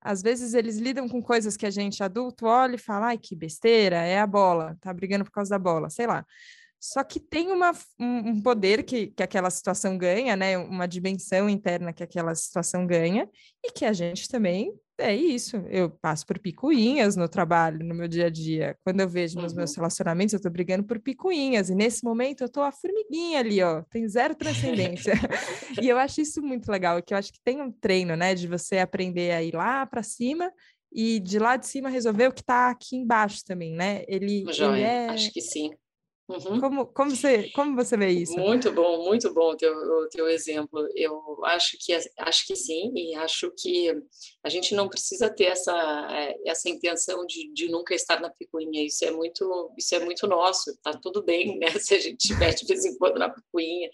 às 0.00 0.22
vezes 0.22 0.54
eles 0.54 0.78
lidam 0.78 1.08
com 1.08 1.22
coisas 1.22 1.56
que 1.56 1.66
a 1.66 1.70
gente 1.70 2.02
adulto 2.02 2.46
olha 2.46 2.76
e 2.76 2.78
fala, 2.78 3.08
ai, 3.08 3.18
que 3.18 3.36
besteira, 3.36 3.96
é 3.96 4.18
a 4.20 4.26
bola, 4.26 4.76
tá 4.80 4.92
brigando 4.92 5.24
por 5.24 5.32
causa 5.32 5.50
da 5.50 5.58
bola, 5.58 5.90
sei 5.90 6.06
lá. 6.06 6.24
Só 6.80 7.04
que 7.04 7.20
tem 7.20 7.52
uma, 7.52 7.72
um 7.98 8.40
poder 8.40 8.82
que, 8.84 9.08
que 9.08 9.22
aquela 9.22 9.50
situação 9.50 9.98
ganha, 9.98 10.34
né? 10.34 10.56
Uma 10.56 10.88
dimensão 10.88 11.48
interna 11.48 11.92
que 11.92 12.02
aquela 12.02 12.34
situação 12.34 12.86
ganha, 12.86 13.28
e 13.62 13.70
que 13.70 13.84
a 13.84 13.92
gente 13.92 14.26
também 14.28 14.72
é 15.00 15.14
isso. 15.14 15.56
Eu 15.68 15.90
passo 15.90 16.26
por 16.26 16.38
picuinhas 16.38 17.16
no 17.16 17.28
trabalho, 17.28 17.84
no 17.84 17.94
meu 17.94 18.08
dia 18.08 18.26
a 18.26 18.30
dia. 18.30 18.76
Quando 18.84 19.00
eu 19.00 19.08
vejo 19.08 19.38
nos 19.38 19.52
meus 19.52 19.70
uhum. 19.72 19.76
relacionamentos, 19.76 20.32
eu 20.32 20.38
estou 20.38 20.50
brigando 20.50 20.84
por 20.84 20.98
picuinhas. 20.98 21.68
E 21.68 21.74
nesse 21.74 22.04
momento 22.04 22.42
eu 22.42 22.46
estou 22.46 22.62
a 22.62 22.72
formiguinha 22.72 23.40
ali, 23.40 23.62
ó. 23.62 23.82
Tem 23.90 24.08
zero 24.08 24.34
transcendência. 24.34 25.12
e 25.82 25.88
eu 25.88 25.98
acho 25.98 26.20
isso 26.20 26.42
muito 26.42 26.70
legal, 26.70 27.02
que 27.02 27.12
eu 27.12 27.18
acho 27.18 27.32
que 27.32 27.40
tem 27.42 27.60
um 27.60 27.70
treino, 27.70 28.16
né? 28.16 28.34
De 28.34 28.46
você 28.46 28.78
aprender 28.78 29.32
a 29.32 29.42
ir 29.42 29.54
lá 29.54 29.84
para 29.86 30.02
cima 30.02 30.52
e 30.92 31.20
de 31.20 31.38
lá 31.38 31.56
de 31.56 31.66
cima 31.66 31.88
resolver 31.88 32.28
o 32.28 32.32
que 32.32 32.40
está 32.40 32.70
aqui 32.70 32.96
embaixo 32.96 33.44
também, 33.44 33.74
né? 33.74 34.04
Ele, 34.08 34.44
ele 34.48 34.80
é... 34.80 35.08
acho 35.08 35.32
que 35.32 35.40
sim. 35.40 35.70
Uhum. 36.30 36.60
Como, 36.60 36.86
como, 36.86 37.10
você, 37.10 37.50
como 37.50 37.74
você 37.74 37.96
vê 37.96 38.08
isso? 38.10 38.38
Muito 38.38 38.70
bom, 38.70 39.04
muito 39.04 39.32
bom 39.34 39.50
o 39.50 39.56
teu, 39.56 39.72
o 39.72 40.08
teu 40.08 40.28
exemplo. 40.28 40.86
Eu 40.94 41.44
acho 41.44 41.76
que, 41.80 41.92
acho 41.92 42.46
que 42.46 42.54
sim, 42.54 42.92
e 42.94 43.14
acho 43.16 43.52
que 43.58 43.90
a 44.44 44.48
gente 44.48 44.74
não 44.74 44.88
precisa 44.88 45.28
ter 45.28 45.46
essa, 45.46 45.74
é, 46.10 46.36
essa 46.46 46.68
intenção 46.68 47.26
de, 47.26 47.52
de 47.52 47.68
nunca 47.68 47.94
estar 47.94 48.20
na 48.20 48.30
picuinha. 48.30 48.84
Isso 48.84 49.04
é 49.04 49.10
muito, 49.10 49.72
isso 49.76 49.94
é 49.94 49.98
muito 49.98 50.26
nosso. 50.28 50.76
Tá 50.82 50.92
tudo 50.92 51.22
bem, 51.22 51.58
né? 51.58 51.66
Se 51.80 51.94
a 51.94 52.00
gente 52.00 52.20
estiver 52.20 52.54
de 52.54 52.64
vez 52.64 52.84
em 52.84 52.96
quando 52.96 53.18
na 53.18 53.28
picuinha 53.28 53.90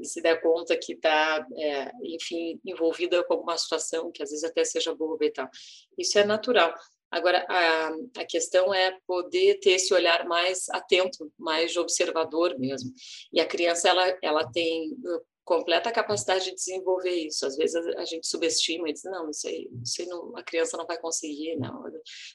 e 0.00 0.04
se 0.04 0.20
der 0.20 0.40
conta 0.42 0.76
que 0.76 0.94
está, 0.94 1.46
é, 1.56 1.90
enfim, 2.02 2.60
envolvida 2.64 3.22
com 3.24 3.34
alguma 3.34 3.56
situação 3.56 4.10
que 4.10 4.22
às 4.22 4.30
vezes 4.30 4.44
até 4.44 4.64
seja 4.64 4.94
boba 4.94 5.24
e 5.24 5.30
tal. 5.30 5.48
Isso 5.96 6.18
é 6.18 6.24
natural. 6.24 6.74
Agora, 7.10 7.46
a, 7.48 7.88
a 8.20 8.24
questão 8.24 8.74
é 8.74 8.96
poder 9.06 9.60
ter 9.60 9.72
esse 9.72 9.94
olhar 9.94 10.26
mais 10.26 10.68
atento, 10.70 11.32
mais 11.38 11.76
observador 11.76 12.58
mesmo. 12.58 12.92
E 13.32 13.40
a 13.40 13.46
criança, 13.46 13.88
ela, 13.88 14.18
ela 14.22 14.50
tem 14.50 14.92
uh, 14.92 15.22
completa 15.46 15.92
capacidade 15.92 16.46
de 16.46 16.54
desenvolver 16.54 17.14
isso. 17.14 17.46
Às 17.46 17.56
vezes 17.56 17.76
a, 17.76 18.04
gente 18.04 18.26
subestima 18.26 18.90
e 18.90 18.92
diz, 18.92 19.04
não, 19.04 19.30
isso 19.30 19.46
aí, 19.46 19.70
isso 19.82 20.02
aí 20.02 20.08
não, 20.08 20.36
a 20.36 20.42
criança 20.42 20.76
não 20.76 20.84
vai 20.84 20.98
conseguir, 20.98 21.56
não, 21.56 21.84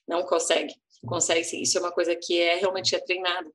não 0.08 0.24
consegue. 0.24 0.74
Consegue 1.06 1.44
sim. 1.44 1.62
Isso 1.62 1.78
é 1.78 1.82
uma 1.82 1.92
coisa 1.92 2.16
que 2.16 2.40
é 2.40 2.56
realmente 2.56 2.96
é 2.96 3.00
treinada. 3.00 3.52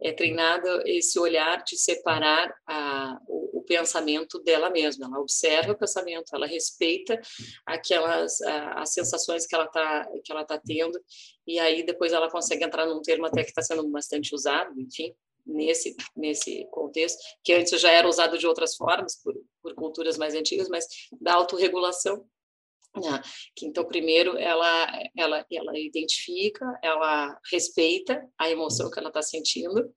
É 0.00 0.12
treinado 0.12 0.68
esse 0.86 1.18
olhar 1.18 1.62
de 1.64 1.78
separar 1.78 2.52
a, 2.66 3.18
o, 3.26 3.41
pensamento 3.72 4.38
dela 4.40 4.70
mesma. 4.70 5.06
Ela 5.06 5.18
observa 5.18 5.72
o 5.72 5.78
pensamento, 5.78 6.34
ela 6.34 6.46
respeita 6.46 7.20
aquelas 7.64 8.40
as 8.42 8.92
sensações 8.92 9.46
que 9.46 9.54
ela 9.54 9.64
está 9.64 10.08
que 10.22 10.30
ela 10.30 10.44
tá 10.44 10.58
tendo 10.58 11.00
e 11.46 11.58
aí 11.58 11.82
depois 11.84 12.12
ela 12.12 12.30
consegue 12.30 12.64
entrar 12.64 12.86
num 12.86 13.00
termo 13.00 13.26
até 13.26 13.42
que 13.42 13.48
está 13.48 13.62
sendo 13.62 13.88
bastante 13.88 14.34
usado, 14.34 14.78
enfim, 14.78 15.14
nesse 15.46 15.96
nesse 16.14 16.66
contexto 16.70 17.18
que 17.42 17.52
antes 17.52 17.80
já 17.80 17.90
era 17.90 18.08
usado 18.08 18.36
de 18.36 18.46
outras 18.46 18.76
formas 18.76 19.16
por, 19.22 19.34
por 19.62 19.74
culturas 19.74 20.18
mais 20.18 20.34
antigas, 20.34 20.68
mas 20.68 20.86
da 21.20 21.34
autorregulação 21.34 22.26
né? 22.94 23.22
Que, 23.56 23.66
então, 23.66 23.86
primeiro, 23.86 24.36
ela, 24.36 24.86
ela, 25.16 25.46
ela 25.50 25.78
identifica, 25.78 26.78
ela 26.82 27.38
respeita 27.50 28.22
a 28.36 28.50
emoção 28.50 28.90
que 28.90 28.98
ela 28.98 29.08
está 29.08 29.22
sentindo, 29.22 29.90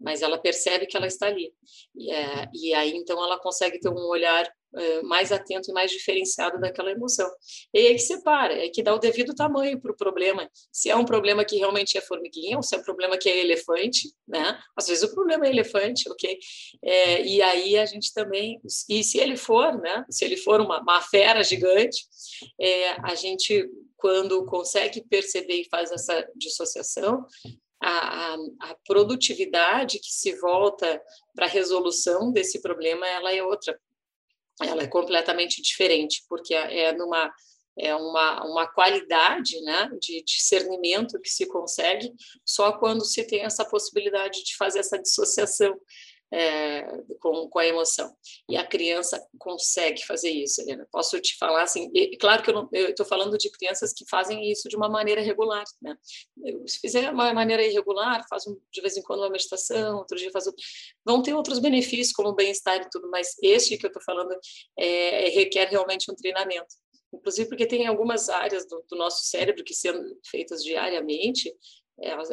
mas 0.00 0.22
ela 0.22 0.38
percebe 0.38 0.86
que 0.86 0.96
ela 0.96 1.06
está 1.06 1.26
ali. 1.26 1.52
E, 1.94 2.12
é, 2.12 2.48
e 2.54 2.74
aí, 2.74 2.92
então, 2.92 3.22
ela 3.22 3.38
consegue 3.38 3.78
ter 3.78 3.88
um 3.88 4.08
olhar 4.08 4.46
é, 4.76 5.02
mais 5.02 5.32
atento 5.32 5.70
e 5.70 5.74
mais 5.74 5.90
diferenciado 5.90 6.60
daquela 6.60 6.90
emoção. 6.90 7.28
E 7.72 7.78
aí 7.78 7.94
que 7.94 8.00
separa, 8.00 8.52
é 8.52 8.68
que 8.68 8.82
dá 8.82 8.94
o 8.94 8.98
devido 8.98 9.34
tamanho 9.34 9.80
para 9.80 9.92
o 9.92 9.96
problema. 9.96 10.48
Se 10.70 10.90
é 10.90 10.96
um 10.96 11.04
problema 11.04 11.44
que 11.44 11.56
realmente 11.56 11.96
é 11.96 12.00
formiguinha, 12.00 12.56
ou 12.56 12.62
se 12.62 12.74
é 12.74 12.78
um 12.78 12.82
problema 12.82 13.16
que 13.16 13.28
é 13.28 13.38
elefante, 13.38 14.12
né? 14.28 14.58
Às 14.76 14.88
vezes 14.88 15.04
o 15.04 15.14
problema 15.14 15.46
é 15.46 15.50
elefante, 15.50 16.10
ok? 16.10 16.38
É, 16.82 17.22
e 17.26 17.40
aí 17.40 17.78
a 17.78 17.86
gente 17.86 18.12
também, 18.12 18.60
e 18.88 19.02
se 19.02 19.18
ele 19.18 19.36
for, 19.36 19.78
né? 19.80 20.04
Se 20.10 20.24
ele 20.24 20.36
for 20.36 20.60
uma, 20.60 20.80
uma 20.80 21.00
fera 21.00 21.42
gigante, 21.42 22.04
é, 22.60 22.90
a 23.02 23.14
gente, 23.14 23.66
quando 23.96 24.44
consegue 24.44 25.02
perceber 25.08 25.62
e 25.62 25.68
faz 25.70 25.90
essa 25.90 26.26
dissociação, 26.36 27.24
a, 27.80 28.34
a, 28.34 28.36
a, 28.60 28.74
produtividade 28.86 29.98
que 29.98 30.10
se 30.10 30.34
volta 30.36 31.00
para 31.34 31.46
a 31.46 31.48
resolução 31.48 32.32
desse 32.32 32.60
problema 32.60 33.06
ela 33.06 33.32
é 33.32 33.42
outra. 33.42 33.78
Ela 34.62 34.84
é 34.84 34.86
completamente 34.86 35.60
diferente, 35.60 36.24
porque 36.28 36.54
é, 36.54 36.84
é 36.84 36.92
numa 36.92 37.32
é 37.78 37.94
uma, 37.94 38.42
uma 38.46 38.66
qualidade 38.66 39.60
né, 39.60 39.90
de 40.00 40.22
discernimento 40.24 41.20
que 41.20 41.28
se 41.28 41.46
consegue 41.46 42.10
só 42.42 42.72
quando 42.72 43.04
se 43.04 43.22
tem 43.24 43.44
essa 43.44 43.66
possibilidade 43.66 44.42
de 44.44 44.56
fazer 44.56 44.78
essa 44.78 44.98
dissociação 44.98 45.78
é, 46.32 46.82
com, 47.20 47.48
com 47.48 47.58
a 47.58 47.66
emoção. 47.66 48.14
E 48.48 48.56
a 48.56 48.66
criança 48.66 49.24
consegue 49.38 50.04
fazer 50.06 50.30
isso, 50.30 50.60
Helena. 50.60 50.86
Posso 50.90 51.20
te 51.20 51.36
falar 51.36 51.62
assim, 51.62 51.90
e, 51.94 52.16
claro 52.16 52.42
que 52.42 52.50
eu 52.50 52.88
estou 52.90 53.06
falando 53.06 53.38
de 53.38 53.50
crianças 53.50 53.92
que 53.92 54.04
fazem 54.08 54.50
isso 54.50 54.68
de 54.68 54.76
uma 54.76 54.88
maneira 54.88 55.20
regular, 55.20 55.64
né? 55.80 55.96
Se 56.66 56.78
fizer 56.80 57.10
uma 57.12 57.32
maneira 57.32 57.64
irregular, 57.64 58.24
faz 58.28 58.46
um, 58.46 58.58
de 58.70 58.80
vez 58.80 58.96
em 58.96 59.02
quando 59.02 59.20
uma 59.20 59.30
meditação, 59.30 59.98
outro 59.98 60.16
dia 60.16 60.30
faz 60.30 60.46
outro, 60.46 60.62
vão 61.04 61.22
ter 61.22 61.34
outros 61.34 61.58
benefícios 61.58 62.12
como 62.12 62.34
bem-estar 62.34 62.76
e 62.76 62.90
tudo, 62.90 63.08
mas 63.10 63.36
este 63.42 63.76
que 63.76 63.86
eu 63.86 63.88
estou 63.88 64.02
falando 64.02 64.36
é, 64.78 65.28
requer 65.30 65.68
realmente 65.68 66.10
um 66.10 66.14
treinamento 66.14 66.74
inclusive 67.12 67.48
porque 67.48 67.66
tem 67.66 67.86
algumas 67.86 68.28
áreas 68.28 68.66
do, 68.66 68.84
do, 68.90 68.96
nosso 68.96 69.24
cérebro 69.24 69.64
que 69.64 69.74
sendo 69.74 70.02
feitas 70.26 70.62
diariamente 70.62 71.48
é, 71.48 71.54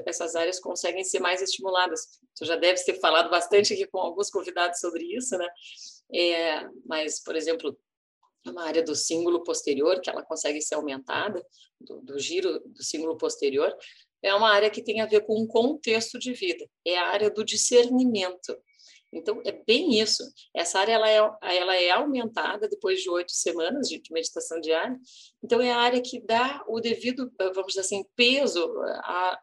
essas 0.06 0.36
áreas 0.36 0.60
conseguem 0.60 1.04
ser 1.04 1.20
mais 1.20 1.42
estimuladas. 1.42 2.20
Tu 2.36 2.46
já 2.46 2.56
deve 2.56 2.84
ter 2.84 3.00
falado 3.00 3.30
bastante 3.30 3.74
aqui 3.74 3.88
com 3.88 4.00
alguns 4.00 4.30
convidados 4.30 4.80
sobre 4.80 5.06
isso, 5.16 5.38
né? 5.38 5.48
É, 6.14 6.68
mas, 6.86 7.24
por 7.24 7.36
exemplo, 7.36 7.78
uma 8.46 8.66
área 8.66 8.84
do 8.84 8.96
símbolo 8.96 9.44
posterior, 9.44 10.02
que 10.02 10.10
ela 10.10 10.24
consegue 10.24 10.62
ser 10.62 10.76
aumentada, 10.76 11.46
do, 11.80 12.02
do 12.02 12.20
giro 12.20 12.60
do 12.66 12.84
símbolo 12.84 13.18
posterior, 13.18 13.74
é 14.22 14.34
uma 14.34 14.52
área 14.52 14.70
que 14.70 14.84
tem 14.84 15.02
a 15.02 15.06
ver 15.06 15.26
com 15.26 15.42
um 15.42 15.48
contexto 15.48 16.18
de 16.18 16.34
vida, 16.34 16.66
é 16.86 16.98
a 16.98 17.08
área 17.08 17.30
do 17.30 17.44
discernimento. 17.44 18.58
Então, 19.14 19.42
é 19.46 19.52
bem 19.52 20.00
isso. 20.00 20.24
Essa 20.54 20.80
área 20.80 20.94
ela 20.94 21.10
é, 21.10 21.18
ela 21.58 21.76
é 21.76 21.92
aumentada 21.92 22.68
depois 22.68 23.02
de 23.02 23.10
oito 23.10 23.32
semanas 23.32 23.88
de, 23.88 24.02
meditação 24.12 24.60
diária. 24.60 24.98
Então, 25.44 25.62
é 25.62 25.72
a 25.72 25.78
área 25.78 26.02
que 26.02 26.20
dá 26.20 26.64
o 26.68 26.80
devido, 26.80 27.32
vamos 27.40 27.68
dizer 27.68 27.82
assim, 27.82 28.04
peso 28.16 28.74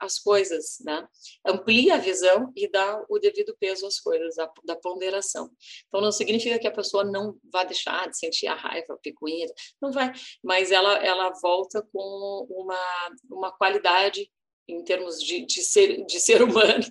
às 0.01 0.19
coisas, 0.19 0.79
né? 0.85 1.07
Amplia 1.47 1.95
a 1.95 1.99
visão 1.99 2.53
e 2.57 2.71
dá 2.71 3.03
o 3.09 3.19
devido 3.19 3.57
peso 3.59 3.87
às 3.87 4.01
coisas, 4.01 4.39
a, 4.39 4.51
da 4.65 4.77
ponderação. 4.77 5.51
Então, 5.89 6.01
não 6.01 6.13
significa 6.13 6.59
que 6.59 6.67
a 6.67 6.73
pessoa 6.73 7.05
não 7.05 7.37
vá 7.53 7.65
deixar 7.65 8.09
de 8.09 8.19
sentir 8.19 8.47
a 8.47 8.55
raiva, 8.55 8.95
a 8.95 8.99
picuinha, 8.99 9.47
não 9.81 9.93
vai, 9.93 10.13
mas 10.43 10.71
ela, 10.71 10.99
ela 11.05 11.31
volta 11.41 11.87
com 11.93 12.47
uma, 12.51 13.11
uma 13.31 13.53
qualidade 13.53 14.31
em 14.71 14.83
termos 14.85 15.21
de, 15.23 15.45
de, 15.45 15.63
ser, 15.63 16.05
de 16.05 16.21
ser 16.21 16.43
humano, 16.45 16.85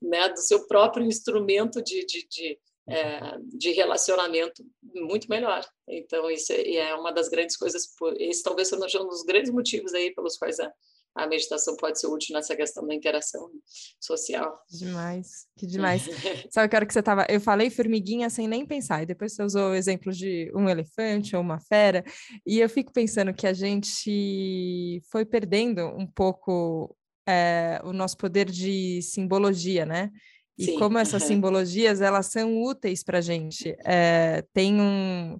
né, 0.00 0.28
do 0.28 0.40
seu 0.40 0.66
próprio 0.66 1.04
instrumento 1.04 1.82
de, 1.82 2.04
de, 2.06 2.26
de, 2.28 2.58
é, 2.88 3.38
de 3.54 3.72
relacionamento 3.72 4.64
muito 4.94 5.28
melhor. 5.28 5.66
Então, 5.88 6.30
isso 6.30 6.52
é, 6.52 6.76
é 6.76 6.94
uma 6.94 7.12
das 7.12 7.28
grandes 7.28 7.56
coisas, 7.56 7.84
esse 8.18 8.42
talvez 8.42 8.68
seja 8.68 9.02
um 9.02 9.08
dos 9.08 9.22
grandes 9.22 9.50
motivos 9.50 9.92
aí 9.94 10.14
pelos 10.14 10.36
quais 10.36 10.58
a, 10.60 10.72
a 11.16 11.26
meditação 11.26 11.74
pode 11.76 11.98
ser 11.98 12.06
útil 12.08 12.34
nessa 12.34 12.54
questão 12.54 12.86
da 12.86 12.94
interação 12.94 13.50
social. 13.98 14.60
Demais, 14.70 15.46
que 15.56 15.66
demais. 15.66 16.02
Sabe 16.50 16.68
que 16.68 16.76
hora 16.76 16.86
que 16.86 16.92
você 16.92 17.00
estava... 17.00 17.26
Eu 17.28 17.40
falei 17.40 17.70
formiguinha 17.70 18.28
sem 18.28 18.46
nem 18.46 18.66
pensar, 18.66 19.02
e 19.02 19.06
depois 19.06 19.34
você 19.34 19.42
usou 19.42 19.70
o 19.70 19.74
exemplo 19.74 20.12
de 20.12 20.52
um 20.54 20.68
elefante 20.68 21.34
ou 21.34 21.42
uma 21.42 21.58
fera, 21.58 22.04
e 22.46 22.60
eu 22.60 22.68
fico 22.68 22.92
pensando 22.92 23.32
que 23.32 23.46
a 23.46 23.52
gente 23.54 25.00
foi 25.10 25.24
perdendo 25.24 25.86
um 25.86 26.06
pouco 26.06 26.95
é, 27.26 27.80
o 27.84 27.92
nosso 27.92 28.16
poder 28.16 28.50
de 28.50 29.00
simbologia, 29.02 29.84
né? 29.84 30.10
E 30.58 30.66
Sim. 30.66 30.78
como 30.78 30.96
essas 30.96 31.22
simbologias 31.24 32.00
elas 32.00 32.26
são 32.26 32.62
úteis 32.62 33.02
para 33.02 33.18
a 33.18 33.20
gente. 33.20 33.76
É, 33.84 34.42
tem 34.54 34.80
um 34.80 35.38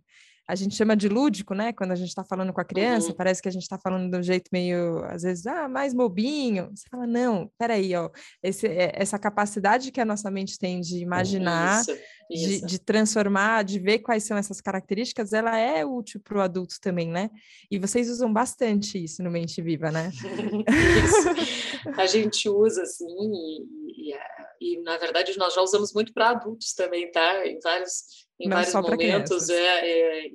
a 0.49 0.55
gente 0.55 0.76
chama 0.76 0.97
de 0.97 1.09
lúdico, 1.09 1.55
né? 1.55 1.73
Quando 1.73 1.90
a 1.90 1.97
gente 1.97 2.09
está 2.09 2.23
falando 2.23 2.52
com 2.52 2.61
a 2.61 2.64
criança, 2.64 3.09
uhum. 3.09 3.16
parece 3.16 3.43
que 3.43 3.49
a 3.49 3.52
gente 3.52 3.62
está 3.62 3.78
falando 3.78 4.09
de 4.11 4.16
um 4.16 4.23
jeito 4.23 4.49
meio, 4.52 5.05
às 5.07 5.23
vezes, 5.23 5.45
ah, 5.47 5.69
mais 5.69 5.93
bobinho. 5.93 6.71
Você 6.73 6.88
fala, 6.88 7.05
não, 7.05 7.50
peraí, 7.59 7.97
ó, 7.97 8.09
esse, 8.40 8.69
essa 8.69 9.19
capacidade 9.19 9.90
que 9.90 10.00
a 10.00 10.05
nossa 10.05 10.31
mente 10.31 10.57
tem 10.57 10.81
de 10.81 10.99
imaginar, 10.99 11.81
isso, 11.81 11.99
isso. 12.31 12.61
De, 12.61 12.66
de, 12.66 12.78
transformar, 12.78 13.64
de 13.64 13.81
ver 13.81 13.99
quais 13.99 14.23
são 14.23 14.37
essas 14.37 14.61
características, 14.61 15.33
ela 15.33 15.59
é 15.59 15.85
útil 15.85 16.21
para 16.23 16.38
o 16.38 16.40
adulto 16.40 16.76
também, 16.81 17.09
né? 17.09 17.28
E 17.69 17.76
vocês 17.76 18.09
usam 18.09 18.33
bastante 18.33 19.02
isso 19.02 19.25
no 19.25 19.31
Mente 19.33 19.61
Viva, 19.61 19.90
né? 19.90 20.12
a 21.97 22.07
gente 22.07 22.49
usa, 22.49 22.83
assim, 22.83 23.07
e, 23.07 24.12
e, 24.12 24.19
e, 24.61 24.83
na 24.83 24.97
verdade 24.97 25.37
nós 25.38 25.55
já 25.55 25.62
usamos 25.62 25.93
muito 25.93 26.12
para 26.12 26.31
adultos 26.31 26.73
também, 26.75 27.11
tá? 27.11 27.47
Em 27.47 27.59
vários 27.61 28.26
em 28.38 28.49
Não 28.49 28.57
vários 28.57 28.75
momentos. 28.75 29.49
É, 29.49 30.26
é, 30.26 30.31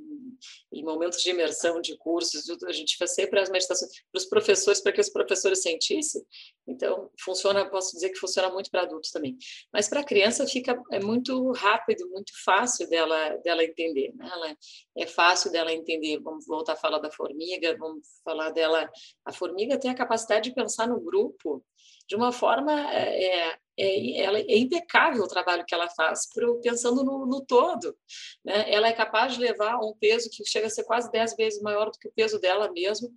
em 0.71 0.83
momentos 0.83 1.21
de 1.21 1.29
imersão 1.29 1.81
de 1.81 1.97
cursos, 1.97 2.49
a 2.65 2.71
gente 2.71 2.97
faz 2.97 3.13
sempre 3.13 3.39
as 3.39 3.49
meditações 3.49 3.91
para 4.11 4.19
os 4.19 4.25
professores, 4.25 4.81
para 4.81 4.91
que 4.91 5.01
os 5.01 5.09
professores 5.09 5.61
sentissem. 5.61 6.21
Então, 6.67 7.09
funciona, 7.19 7.69
posso 7.69 7.93
dizer 7.93 8.09
que 8.09 8.19
funciona 8.19 8.49
muito 8.49 8.69
para 8.69 8.83
adultos 8.83 9.11
também. 9.11 9.37
Mas 9.73 9.89
para 9.89 10.03
criança 10.03 10.45
fica 10.47 10.79
é 10.91 10.99
muito 10.99 11.51
rápido, 11.51 12.07
muito 12.09 12.31
fácil 12.43 12.87
dela 12.89 13.37
dela 13.43 13.63
entender. 13.63 14.13
Né? 14.15 14.29
Ela, 14.31 14.57
é 14.97 15.07
fácil 15.07 15.51
dela 15.51 15.71
entender. 15.73 16.19
Vamos 16.19 16.45
voltar 16.45 16.73
a 16.73 16.77
falar 16.77 16.99
da 16.99 17.11
formiga, 17.11 17.75
vamos 17.77 18.07
falar 18.23 18.51
dela. 18.51 18.89
A 19.25 19.33
formiga 19.33 19.79
tem 19.79 19.91
a 19.91 19.95
capacidade 19.95 20.49
de 20.49 20.55
pensar 20.55 20.87
no 20.87 20.99
grupo 20.99 21.63
de 22.07 22.15
uma 22.15 22.31
forma 22.31 22.73
é, 22.93 23.57
é, 23.77 24.21
ela, 24.21 24.39
é 24.39 24.57
impecável 24.57 25.23
o 25.23 25.27
trabalho 25.27 25.65
que 25.65 25.73
ela 25.73 25.89
faz, 25.89 26.27
pensando 26.61 27.03
no, 27.03 27.25
no 27.25 27.45
todo. 27.45 27.95
Né? 28.43 28.71
Ela 28.71 28.87
é 28.87 28.93
capaz 28.93 29.33
de 29.33 29.39
levar 29.39 29.77
um 29.77 29.93
peso 29.99 30.29
que 30.29 30.45
chega 30.45 30.67
a 30.67 30.69
ser 30.69 30.83
quase 30.83 31.11
dez 31.11 31.35
vezes 31.35 31.61
maior 31.61 31.89
do 31.89 31.97
que 31.97 32.07
o 32.07 32.13
peso 32.13 32.39
dela 32.39 32.71
mesmo, 32.71 33.11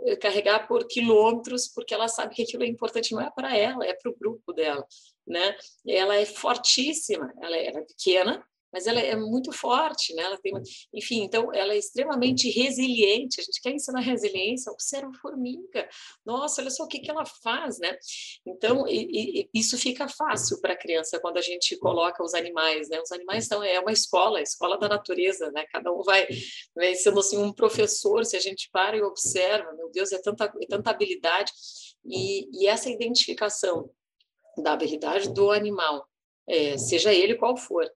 eh, 0.00 0.16
carregar 0.16 0.66
por 0.68 0.86
quilômetros, 0.86 1.68
porque 1.68 1.94
ela 1.94 2.08
sabe 2.08 2.34
que 2.34 2.42
aquilo 2.42 2.62
é 2.62 2.66
importante, 2.66 3.12
não 3.12 3.20
é 3.20 3.30
para 3.30 3.56
ela, 3.56 3.84
é 3.84 3.94
para 3.94 4.10
o 4.10 4.16
grupo 4.16 4.52
dela. 4.52 4.86
Né? 5.26 5.56
Ela 5.86 6.16
é 6.16 6.24
fortíssima, 6.24 7.32
ela 7.42 7.56
é, 7.56 7.66
ela 7.66 7.78
é 7.80 7.84
pequena, 7.84 8.46
mas 8.76 8.86
ela 8.86 9.00
é 9.00 9.16
muito 9.16 9.52
forte, 9.52 10.14
né? 10.14 10.24
Ela 10.24 10.36
tem, 10.36 10.52
enfim, 10.92 11.22
então 11.22 11.50
ela 11.54 11.72
é 11.72 11.78
extremamente 11.78 12.50
resiliente. 12.50 13.40
A 13.40 13.42
gente 13.42 13.58
quer 13.62 13.70
ensinar 13.70 14.00
resiliência, 14.00 14.70
observa 14.70 15.08
a 15.08 15.18
formiga. 15.18 15.88
Nossa, 16.26 16.60
olha 16.60 16.70
só 16.70 16.84
o 16.84 16.86
que 16.86 16.98
que 16.98 17.10
ela 17.10 17.24
faz, 17.24 17.78
né? 17.78 17.96
Então 18.46 18.86
e, 18.86 19.40
e, 19.40 19.50
isso 19.54 19.78
fica 19.78 20.06
fácil 20.10 20.60
para 20.60 20.74
a 20.74 20.78
criança 20.78 21.18
quando 21.18 21.38
a 21.38 21.40
gente 21.40 21.74
coloca 21.78 22.22
os 22.22 22.34
animais, 22.34 22.90
né? 22.90 23.00
Os 23.00 23.10
animais 23.12 23.44
estão 23.44 23.64
é 23.64 23.80
uma 23.80 23.92
escola, 23.92 24.40
a 24.40 24.42
escola 24.42 24.76
da 24.78 24.90
natureza, 24.90 25.50
né? 25.52 25.64
Cada 25.72 25.90
um 25.90 26.02
vai, 26.02 26.28
vai 26.74 26.94
sendo 26.96 27.20
assim 27.20 27.38
um 27.38 27.54
professor. 27.54 28.26
Se 28.26 28.36
a 28.36 28.40
gente 28.40 28.68
para 28.70 28.94
e 28.94 29.02
observa, 29.02 29.72
meu 29.72 29.90
Deus, 29.90 30.12
é 30.12 30.20
tanta, 30.20 30.52
é 30.60 30.66
tanta 30.66 30.90
habilidade 30.90 31.50
e, 32.04 32.46
e 32.52 32.66
essa 32.66 32.90
identificação 32.90 33.88
da 34.58 34.74
habilidade 34.74 35.32
do 35.32 35.50
animal, 35.50 36.06
é, 36.46 36.76
seja 36.76 37.14
ele 37.14 37.36
qual 37.36 37.56
for, 37.56 37.84
é, 37.84 37.90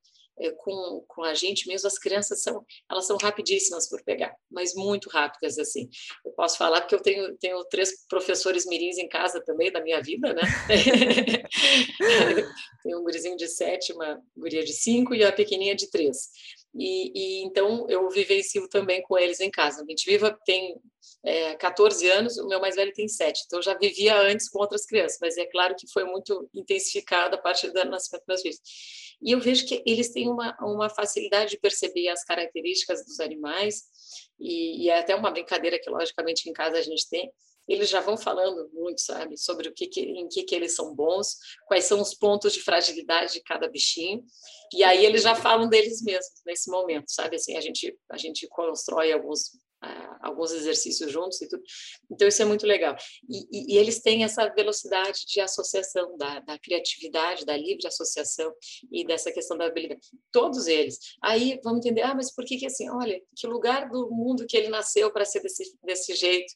com, 0.59 1.04
com 1.06 1.23
a 1.23 1.35
gente 1.35 1.68
mesmo, 1.68 1.87
as 1.87 1.99
crianças 1.99 2.42
são, 2.42 2.64
elas 2.90 3.06
são 3.06 3.16
rapidíssimas 3.16 3.88
por 3.88 4.02
pegar, 4.02 4.35
mas 4.50 4.75
muito 4.75 5.09
rápidas, 5.11 5.59
assim. 5.59 5.88
Eu 6.25 6.32
posso 6.32 6.56
falar 6.56 6.80
porque 6.80 6.94
eu 6.94 7.02
tenho, 7.02 7.37
tenho 7.37 7.62
três 7.64 8.06
professores 8.09 8.66
mirins 8.66 8.99
em 8.99 9.09
casa 9.09 9.42
também, 9.44 9.70
da 9.70 9.82
minha 9.82 10.00
vida, 10.00 10.32
né? 10.32 10.42
tenho 12.82 13.00
um 13.00 13.02
gurizinho 13.02 13.37
de 13.37 13.49
sete, 13.49 13.92
uma 13.92 14.20
guria 14.37 14.64
de 14.64 14.73
cinco 14.73 15.14
e 15.14 15.25
a 15.25 15.32
pequenininha 15.32 15.75
de 15.75 15.90
três. 15.90 16.30
E, 16.75 17.12
e, 17.14 17.44
então 17.44 17.87
eu 17.88 18.09
vivencio 18.09 18.68
também 18.68 19.02
com 19.02 19.18
eles 19.18 19.40
em 19.40 19.50
casa. 19.50 19.82
A 19.82 19.87
gente 19.87 20.09
viva 20.09 20.38
tem 20.44 20.76
é, 21.25 21.54
14 21.56 22.09
anos, 22.09 22.38
o 22.38 22.47
meu 22.47 22.61
mais 22.61 22.76
velho 22.76 22.92
tem 22.92 23.09
7, 23.09 23.44
então 23.47 23.59
eu 23.59 23.62
já 23.62 23.75
vivia 23.75 24.18
antes 24.20 24.49
com 24.49 24.59
outras 24.59 24.87
crianças, 24.87 25.18
mas 25.20 25.37
é 25.37 25.47
claro 25.47 25.75
que 25.76 25.90
foi 25.92 26.04
muito 26.04 26.49
intensificado 26.54 27.35
a 27.35 27.38
partir 27.38 27.70
do 27.70 27.85
nascimento 27.85 28.25
das 28.26 28.42
filhas. 28.42 28.61
E 29.23 29.33
eu 29.33 29.41
vejo 29.41 29.67
que 29.67 29.83
eles 29.87 30.12
têm 30.12 30.29
uma, 30.29 30.57
uma 30.61 30.89
facilidade 30.89 31.50
de 31.50 31.59
perceber 31.59 32.09
as 32.09 32.25
características 32.25 33.05
dos 33.05 33.21
animais, 33.21 33.83
e, 34.39 34.85
e 34.85 34.91
é 34.91 34.99
até 34.99 35.15
uma 35.15 35.31
brincadeira 35.31 35.79
que, 35.79 35.91
logicamente, 35.91 36.49
em 36.49 36.53
casa 36.53 36.79
a 36.79 36.83
gente 36.83 37.09
tem, 37.09 37.31
eles 37.69 37.89
já 37.89 38.00
vão 38.00 38.17
falando 38.17 38.69
muito, 38.73 39.00
sabe, 39.00 39.37
sobre 39.37 39.69
o 39.69 39.73
que, 39.73 39.87
que 39.87 40.00
em 40.00 40.27
que, 40.29 40.43
que 40.43 40.55
eles 40.55 40.75
são 40.75 40.95
bons, 40.95 41.37
quais 41.67 41.85
são 41.85 42.00
os 42.00 42.15
pontos 42.15 42.53
de 42.53 42.61
fragilidade 42.61 43.35
de 43.35 43.43
cada 43.43 43.69
bichinho, 43.69 44.25
e 44.75 44.83
aí 44.83 45.05
eles 45.05 45.23
já 45.23 45.37
falam 45.37 45.69
deles 45.69 46.03
mesmos 46.03 46.43
nesse 46.45 46.71
momento, 46.71 47.11
sabe, 47.11 47.37
assim, 47.37 47.57
a 47.57 47.61
gente 47.61 47.97
a 48.11 48.17
gente 48.17 48.49
constrói 48.49 49.12
alguns 49.12 49.53
alguns 50.20 50.52
exercícios 50.52 51.10
juntos 51.10 51.40
e 51.40 51.49
tudo. 51.49 51.62
Então, 52.10 52.28
isso 52.28 52.42
é 52.42 52.44
muito 52.44 52.66
legal. 52.66 52.96
E, 53.28 53.38
e, 53.50 53.75
e 53.75 53.78
eles 53.78 54.00
têm 54.00 54.25
essa 54.25 54.49
velocidade 54.49 55.25
de 55.26 55.40
associação, 55.40 56.16
da, 56.16 56.40
da, 56.40 56.58
criatividade, 56.58 57.44
da 57.44 57.56
livre 57.56 57.87
associação 57.87 58.52
e 58.92 59.04
dessa 59.04 59.32
questão 59.32 59.56
da 59.56 59.66
habilidade. 59.66 60.00
Todos 60.30 60.66
eles. 60.66 60.99
Aí, 61.23 61.58
vamos 61.64 61.80
entender, 61.84 62.02
ah, 62.02 62.14
mas 62.14 62.34
por 62.34 62.45
que 62.45 62.58
que 62.58 62.66
assim, 62.66 62.88
olha, 62.90 63.21
que 63.36 63.47
lugar 63.47 63.88
do 63.88 64.10
mundo 64.10 64.47
que 64.47 64.56
ele 64.56 64.69
nasceu 64.69 65.10
para 65.10 65.25
ser 65.25 65.40
desse, 65.40 65.76
desse 65.82 66.14
jeito? 66.14 66.52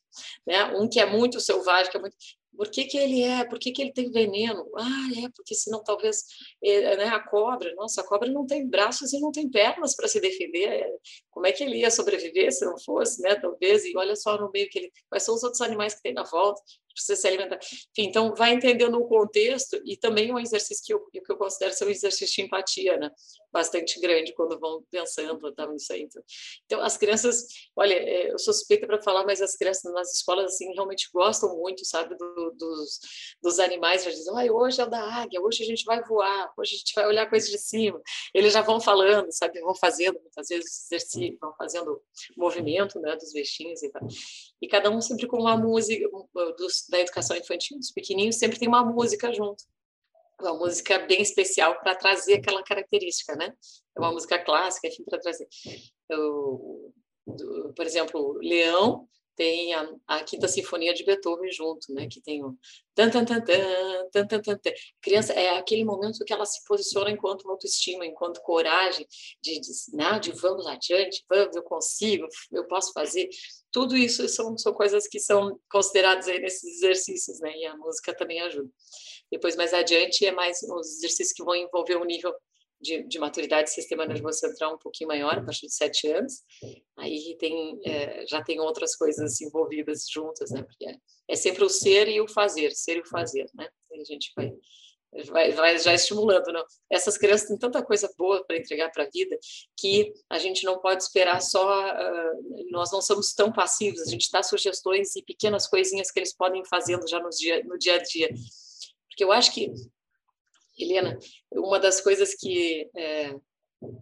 Né? 0.46 0.64
Um 0.76 0.88
que 0.88 1.00
é 1.00 1.06
muito 1.06 1.40
selvagem, 1.40 1.90
que 1.90 1.96
é 1.96 2.00
muito... 2.00 2.16
Por 2.56 2.70
que, 2.70 2.84
que 2.84 2.96
ele 2.96 3.22
é? 3.22 3.44
Por 3.44 3.58
que, 3.58 3.72
que 3.72 3.82
ele 3.82 3.92
tem 3.92 4.10
veneno? 4.10 4.64
Ah, 4.76 5.08
é, 5.24 5.28
porque 5.34 5.54
senão 5.54 5.82
talvez 5.82 6.24
é, 6.62 6.96
né, 6.96 7.06
a 7.06 7.20
cobra, 7.20 7.74
nossa, 7.74 8.00
a 8.00 8.06
cobra 8.06 8.30
não 8.30 8.46
tem 8.46 8.68
braços 8.68 9.12
e 9.12 9.20
não 9.20 9.32
tem 9.32 9.50
pernas 9.50 9.96
para 9.96 10.08
se 10.08 10.20
defender. 10.20 10.68
É, 10.68 10.88
como 11.30 11.46
é 11.46 11.52
que 11.52 11.64
ele 11.64 11.78
ia 11.78 11.90
sobreviver 11.90 12.52
se 12.52 12.64
não 12.64 12.78
fosse, 12.78 13.20
né? 13.22 13.34
Talvez, 13.34 13.84
e 13.84 13.96
olha 13.96 14.16
só 14.16 14.38
no 14.38 14.50
meio 14.52 14.68
que 14.68 14.78
ele. 14.78 14.92
Quais 15.08 15.24
são 15.24 15.34
os 15.34 15.42
outros 15.42 15.60
animais 15.60 15.94
que 15.94 16.02
tem 16.02 16.14
na 16.14 16.24
volta? 16.24 16.62
Precisa 16.94 17.16
se 17.16 17.26
alimentar. 17.26 17.58
Enfim, 17.58 18.08
então, 18.08 18.34
vai 18.34 18.54
entendendo 18.54 18.96
o 18.96 19.06
contexto 19.06 19.80
e 19.84 19.96
também 19.96 20.32
um 20.32 20.38
exercício 20.38 20.84
que 20.84 20.94
eu, 20.94 21.04
que 21.10 21.32
eu 21.32 21.36
considero 21.36 21.74
ser 21.74 21.86
um 21.86 21.90
exercício 21.90 22.36
de 22.36 22.42
empatia, 22.42 22.96
né? 22.96 23.10
Bastante 23.52 24.00
grande 24.00 24.32
quando 24.34 24.58
vão 24.58 24.84
pensando 24.90 25.52
tá, 25.52 25.66
nisso 25.66 25.92
aí. 25.92 26.02
Então, 26.02 26.22
então, 26.66 26.80
as 26.80 26.96
crianças, 26.96 27.46
olha, 27.76 27.94
é, 27.94 28.32
eu 28.32 28.38
sou 28.38 28.54
suspeita 28.54 28.86
para 28.86 29.02
falar, 29.02 29.24
mas 29.24 29.42
as 29.42 29.56
crianças 29.56 29.92
nas 29.92 30.12
escolas, 30.12 30.52
assim, 30.52 30.72
realmente 30.72 31.08
gostam 31.12 31.56
muito, 31.56 31.84
sabe, 31.84 32.16
do, 32.16 32.50
dos, 32.52 33.00
dos 33.42 33.58
animais. 33.58 34.04
Já 34.04 34.10
dizem, 34.10 34.32
ah, 34.32 34.52
hoje 34.52 34.80
é 34.80 34.84
o 34.84 34.90
da 34.90 35.02
águia, 35.02 35.40
hoje 35.40 35.62
a 35.62 35.66
gente 35.66 35.84
vai 35.84 36.02
voar, 36.04 36.52
hoje 36.56 36.74
a 36.74 36.78
gente 36.78 36.94
vai 36.94 37.06
olhar 37.06 37.28
coisas 37.28 37.50
de 37.50 37.58
cima. 37.58 38.00
Eles 38.32 38.52
já 38.52 38.62
vão 38.62 38.80
falando, 38.80 39.30
sabe, 39.30 39.60
vão 39.60 39.74
fazendo, 39.74 40.20
muitas 40.20 40.48
vezes, 40.48 40.84
exercício, 40.86 41.36
vão 41.40 41.54
fazendo 41.56 42.00
movimento, 42.36 42.98
né, 43.00 43.16
dos 43.16 43.32
vexinhos 43.32 43.82
e 43.82 43.90
tal. 43.90 44.06
E 44.60 44.68
cada 44.68 44.90
um 44.90 45.00
sempre 45.00 45.26
com 45.26 45.38
uma 45.38 45.56
música, 45.56 46.08
dos, 46.56 46.83
da 46.88 47.00
educação 47.00 47.36
infantil, 47.36 47.78
dos 47.78 47.90
pequenininhos, 47.90 48.36
sempre 48.36 48.58
tem 48.58 48.68
uma 48.68 48.84
música 48.84 49.32
junto. 49.32 49.64
Uma 50.40 50.54
música 50.54 50.98
bem 50.98 51.22
especial 51.22 51.78
para 51.80 51.94
trazer 51.94 52.34
aquela 52.34 52.62
característica, 52.62 53.36
né? 53.36 53.52
É 53.96 54.00
uma 54.00 54.12
música 54.12 54.38
clássica, 54.38 54.88
enfim, 54.88 55.04
para 55.04 55.20
trazer. 55.20 55.46
Eu, 56.08 56.92
por 57.76 57.86
exemplo, 57.86 58.38
Leão 58.42 59.08
tem 59.36 59.74
a, 59.74 59.88
a, 60.06 60.24
Quinta 60.24 60.48
Sinfonia 60.48 60.94
de 60.94 61.04
Beethoven 61.04 61.50
junto, 61.50 61.92
né? 61.92 62.06
Que 62.08 62.20
tem 62.20 62.44
o 62.44 62.56
tan 62.94 63.10
tan 63.10 63.24
tan 63.24 63.40
tan 63.44 64.10
tan 64.12 64.26
tan 64.26 64.58
tan. 64.58 64.72
Criança 65.00 65.32
é 65.32 65.56
aquele 65.56 65.84
momento 65.84 66.24
que 66.24 66.32
ela 66.32 66.46
se 66.46 66.64
posiciona 66.64 67.10
enquanto 67.10 67.48
autoestima, 67.50 68.06
enquanto 68.06 68.40
coragem 68.42 69.06
de, 69.42 69.60
de, 69.60 69.70
não, 69.92 70.18
de 70.18 70.32
vamos 70.32 70.66
adiante, 70.66 71.24
vamos, 71.28 71.56
eu 71.56 71.62
consigo, 71.62 72.26
eu 72.52 72.66
posso 72.66 72.92
fazer. 72.92 73.28
Tudo 73.70 73.96
isso 73.96 74.28
são, 74.28 74.56
são 74.56 74.72
coisas 74.72 75.08
que 75.08 75.18
são 75.18 75.58
consideradas 75.70 76.28
aí 76.28 76.38
nesses 76.38 76.76
exercícios, 76.76 77.40
né? 77.40 77.52
E 77.56 77.66
a 77.66 77.76
música 77.76 78.14
também 78.14 78.40
ajuda. 78.40 78.70
Depois, 79.30 79.56
mais 79.56 79.74
adiante, 79.74 80.24
é 80.24 80.32
mais 80.32 80.62
os 80.62 80.98
exercícios 80.98 81.32
que 81.32 81.42
vão 81.42 81.56
envolver 81.56 81.96
um 81.96 82.04
nível 82.04 82.32
de, 82.84 83.02
de 83.04 83.18
maturidade 83.18 83.70
sistema 83.70 84.04
nervoso 84.04 84.38
central 84.38 84.74
um 84.74 84.78
pouquinho 84.78 85.08
maior, 85.08 85.38
a 85.38 85.42
partir 85.42 85.66
de 85.66 85.74
sete 85.74 86.06
anos. 86.08 86.42
Aí 86.98 87.36
tem, 87.38 87.80
é, 87.84 88.26
já 88.26 88.42
tem 88.42 88.60
outras 88.60 88.94
coisas 88.94 89.40
envolvidas 89.40 90.06
juntas, 90.08 90.50
né? 90.50 90.62
Porque 90.62 90.86
é, 90.86 90.96
é, 91.28 91.34
sempre 91.34 91.64
o 91.64 91.68
ser 91.68 92.08
e 92.08 92.20
o 92.20 92.28
fazer, 92.28 92.72
ser 92.72 92.98
e 92.98 93.00
o 93.00 93.06
fazer, 93.06 93.46
né? 93.54 93.68
E 93.90 94.00
a 94.00 94.04
gente 94.04 94.30
vai 94.36 94.52
vai, 95.30 95.52
vai 95.52 95.78
já 95.78 95.94
estimulando. 95.94 96.52
Não? 96.52 96.64
Essas 96.90 97.16
crianças 97.16 97.46
têm 97.46 97.56
tanta 97.56 97.82
coisa 97.82 98.12
boa 98.18 98.44
para 98.44 98.56
entregar 98.56 98.90
para 98.90 99.04
a 99.04 99.08
vida 99.12 99.38
que 99.78 100.12
a 100.28 100.38
gente 100.38 100.64
não 100.64 100.80
pode 100.80 101.02
esperar 101.02 101.40
só. 101.40 101.88
Uh, 101.88 102.70
nós 102.70 102.90
não 102.92 103.00
somos 103.00 103.32
tão 103.32 103.52
passivos, 103.52 104.00
a 104.00 104.10
gente 104.10 104.30
dá 104.30 104.42
sugestões 104.42 105.14
e 105.16 105.22
pequenas 105.22 105.66
coisinhas 105.66 106.10
que 106.10 106.18
eles 106.18 106.34
podem 106.34 106.64
fazendo 106.64 107.08
já 107.08 107.20
no 107.20 107.30
dia, 107.30 107.62
no 107.64 107.78
dia 107.78 107.94
a 107.94 108.02
dia. 108.02 108.28
Porque 109.08 109.22
eu 109.22 109.30
acho 109.30 109.54
que, 109.54 109.72
Helena, 110.78 111.18
uma 111.52 111.78
das 111.78 112.00
coisas 112.00 112.34
que 112.34 112.88
é, 112.96 113.34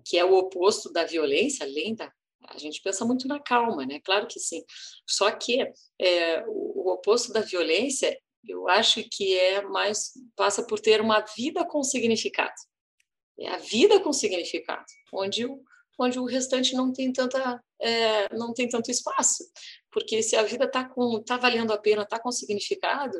que 0.04 0.18
é 0.18 0.24
o 0.24 0.34
oposto 0.34 0.92
da 0.92 1.04
violência, 1.04 1.64
além 1.64 1.94
da. 1.94 2.12
A 2.48 2.58
gente 2.58 2.82
pensa 2.82 3.04
muito 3.04 3.28
na 3.28 3.38
calma, 3.38 3.86
né? 3.86 4.00
Claro 4.00 4.26
que 4.26 4.40
sim. 4.40 4.64
Só 5.06 5.30
que 5.30 5.60
é, 6.00 6.44
o, 6.46 6.88
o 6.88 6.92
oposto 6.92 7.32
da 7.32 7.40
violência 7.40 8.18
eu 8.46 8.68
acho 8.68 9.04
que 9.08 9.38
é 9.38 9.62
mais 9.62 10.12
passa 10.34 10.66
por 10.66 10.80
ter 10.80 11.00
uma 11.00 11.20
vida 11.20 11.64
com 11.64 11.82
significado. 11.82 12.54
É 13.38 13.48
a 13.48 13.58
vida 13.58 14.00
com 14.00 14.12
significado, 14.12 14.84
onde 15.12 15.46
o, 15.46 15.62
onde 15.98 16.18
o 16.18 16.24
restante 16.24 16.74
não 16.74 16.92
tem 16.92 17.12
tanta 17.12 17.62
é, 17.80 18.34
não 18.36 18.52
tem 18.52 18.68
tanto 18.68 18.90
espaço, 18.90 19.44
porque 19.90 20.22
se 20.22 20.36
a 20.36 20.42
vida 20.42 20.64
está 20.64 20.84
com 20.84 21.22
tá 21.22 21.36
valendo 21.36 21.72
a 21.72 21.78
pena, 21.78 22.02
está 22.02 22.18
com 22.18 22.30
significado, 22.30 23.18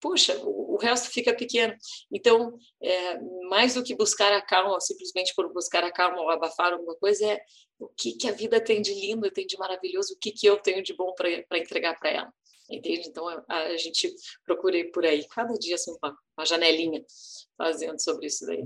puxa, 0.00 0.36
o, 0.38 0.74
o, 0.74 0.76
resto 0.78 1.10
fica 1.10 1.34
pequeno. 1.34 1.74
Então, 2.12 2.56
é, 2.82 3.20
mais 3.48 3.74
do 3.74 3.82
que 3.82 3.94
buscar 3.94 4.32
a 4.32 4.40
calma, 4.40 4.80
simplesmente 4.80 5.34
por 5.34 5.52
buscar 5.52 5.84
a 5.84 5.92
calma 5.92 6.20
ou 6.20 6.30
abafar 6.30 6.72
alguma 6.72 6.96
coisa, 6.96 7.26
é 7.26 7.40
o 7.78 7.88
que, 7.88 8.12
que 8.12 8.28
a 8.28 8.32
vida 8.32 8.60
tem 8.60 8.80
de 8.80 8.94
lindo, 8.94 9.30
tem 9.30 9.46
de 9.46 9.56
maravilhoso, 9.58 10.14
o 10.14 10.18
que, 10.18 10.32
que 10.32 10.46
eu 10.46 10.58
tenho 10.58 10.82
de 10.82 10.94
bom 10.94 11.14
para 11.14 11.58
entregar 11.58 11.98
para 11.98 12.10
ela 12.10 12.32
entende? 12.70 13.08
Então 13.08 13.28
a, 13.28 13.44
a, 13.48 13.76
gente 13.76 14.14
procura 14.44 14.78
ir 14.78 14.92
por 14.92 15.04
aí, 15.04 15.26
cada 15.28 15.52
dia 15.54 15.74
assim, 15.74 15.92
uma, 16.02 16.16
uma 16.36 16.46
janelinha 16.46 17.02
fazendo 17.58 18.00
sobre 18.00 18.26
isso 18.26 18.46
daí. 18.46 18.64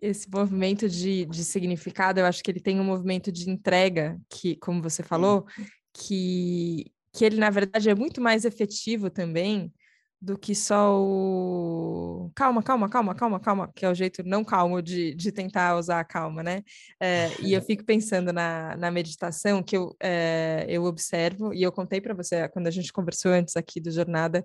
esse 0.00 0.30
movimento 0.30 0.88
de, 0.88 1.24
de 1.26 1.44
significado, 1.44 2.20
eu 2.20 2.26
acho 2.26 2.42
que 2.42 2.50
ele 2.50 2.60
tem 2.60 2.78
um 2.80 2.84
movimento 2.84 3.32
de 3.32 3.50
entrega, 3.50 4.20
que, 4.30 4.56
como 4.56 4.82
você 4.82 5.02
falou, 5.02 5.44
que, 5.92 6.92
que 7.12 7.24
ele, 7.24 7.36
na 7.36 7.50
verdade, 7.50 7.90
é 7.90 7.94
muito 7.94 8.20
mais 8.20 8.44
efetivo 8.44 9.10
também 9.10 9.72
do 10.20 10.38
que 10.38 10.54
só 10.54 10.98
o 10.98 12.30
calma, 12.34 12.62
calma, 12.62 12.88
calma, 12.88 13.14
calma, 13.14 13.40
calma, 13.40 13.72
que 13.74 13.84
é 13.84 13.90
o 13.90 13.94
jeito 13.94 14.22
não 14.24 14.42
calmo 14.42 14.80
de, 14.80 15.14
de 15.14 15.30
tentar 15.30 15.76
usar 15.76 16.00
a 16.00 16.04
calma, 16.04 16.42
né? 16.42 16.62
É, 16.98 17.28
e 17.40 17.52
eu 17.52 17.60
fico 17.60 17.84
pensando 17.84 18.32
na, 18.32 18.76
na 18.76 18.90
meditação 18.90 19.62
que 19.62 19.76
eu, 19.76 19.94
é, 20.00 20.64
eu 20.68 20.84
observo, 20.84 21.52
e 21.52 21.62
eu 21.62 21.70
contei 21.70 22.00
para 22.00 22.14
você 22.14 22.48
quando 22.48 22.66
a 22.66 22.70
gente 22.70 22.92
conversou 22.92 23.32
antes 23.32 23.56
aqui 23.56 23.80
do 23.80 23.90
Jornada, 23.90 24.44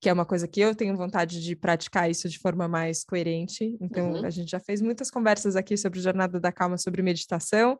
que 0.00 0.08
é 0.08 0.12
uma 0.12 0.26
coisa 0.26 0.48
que 0.48 0.60
eu 0.60 0.74
tenho 0.74 0.96
vontade 0.96 1.42
de 1.42 1.54
praticar 1.54 2.10
isso 2.10 2.28
de 2.28 2.38
forma 2.38 2.66
mais 2.66 3.04
coerente. 3.04 3.76
Então, 3.80 4.12
uhum. 4.12 4.24
a 4.24 4.30
gente 4.30 4.50
já 4.50 4.58
fez 4.58 4.80
muitas 4.80 5.10
conversas 5.10 5.54
aqui 5.54 5.76
sobre 5.76 6.00
Jornada 6.00 6.40
da 6.40 6.50
Calma, 6.50 6.76
sobre 6.76 7.02
meditação, 7.02 7.78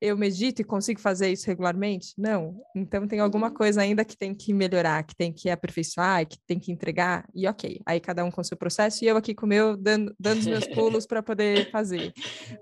eu 0.00 0.16
medito 0.16 0.60
e 0.60 0.64
consigo 0.64 1.00
fazer 1.00 1.30
isso 1.30 1.46
regularmente? 1.46 2.12
Não. 2.18 2.60
Então 2.74 3.06
tem 3.06 3.20
alguma 3.20 3.48
uhum. 3.48 3.54
coisa 3.54 3.80
ainda 3.80 4.04
que 4.04 4.16
tem 4.16 4.34
que 4.34 4.52
melhorar, 4.52 5.02
que 5.04 5.16
tem 5.16 5.32
que 5.32 5.48
aperfeiçoar, 5.48 6.26
que 6.26 6.38
tem 6.46 6.58
que 6.58 6.70
entregar, 6.70 7.26
e 7.34 7.46
ok. 7.48 7.80
Aí 7.86 8.00
cada 8.00 8.24
um 8.24 8.30
com 8.30 8.40
o 8.40 8.44
seu 8.44 8.56
processo 8.56 9.04
e 9.04 9.08
eu 9.08 9.16
aqui 9.16 9.34
com 9.34 9.46
o 9.46 9.48
meu, 9.48 9.76
dando, 9.76 10.14
dando 10.18 10.40
os 10.40 10.46
meus 10.46 10.66
pulos 10.66 11.06
para 11.06 11.22
poder 11.22 11.70
fazer. 11.70 12.12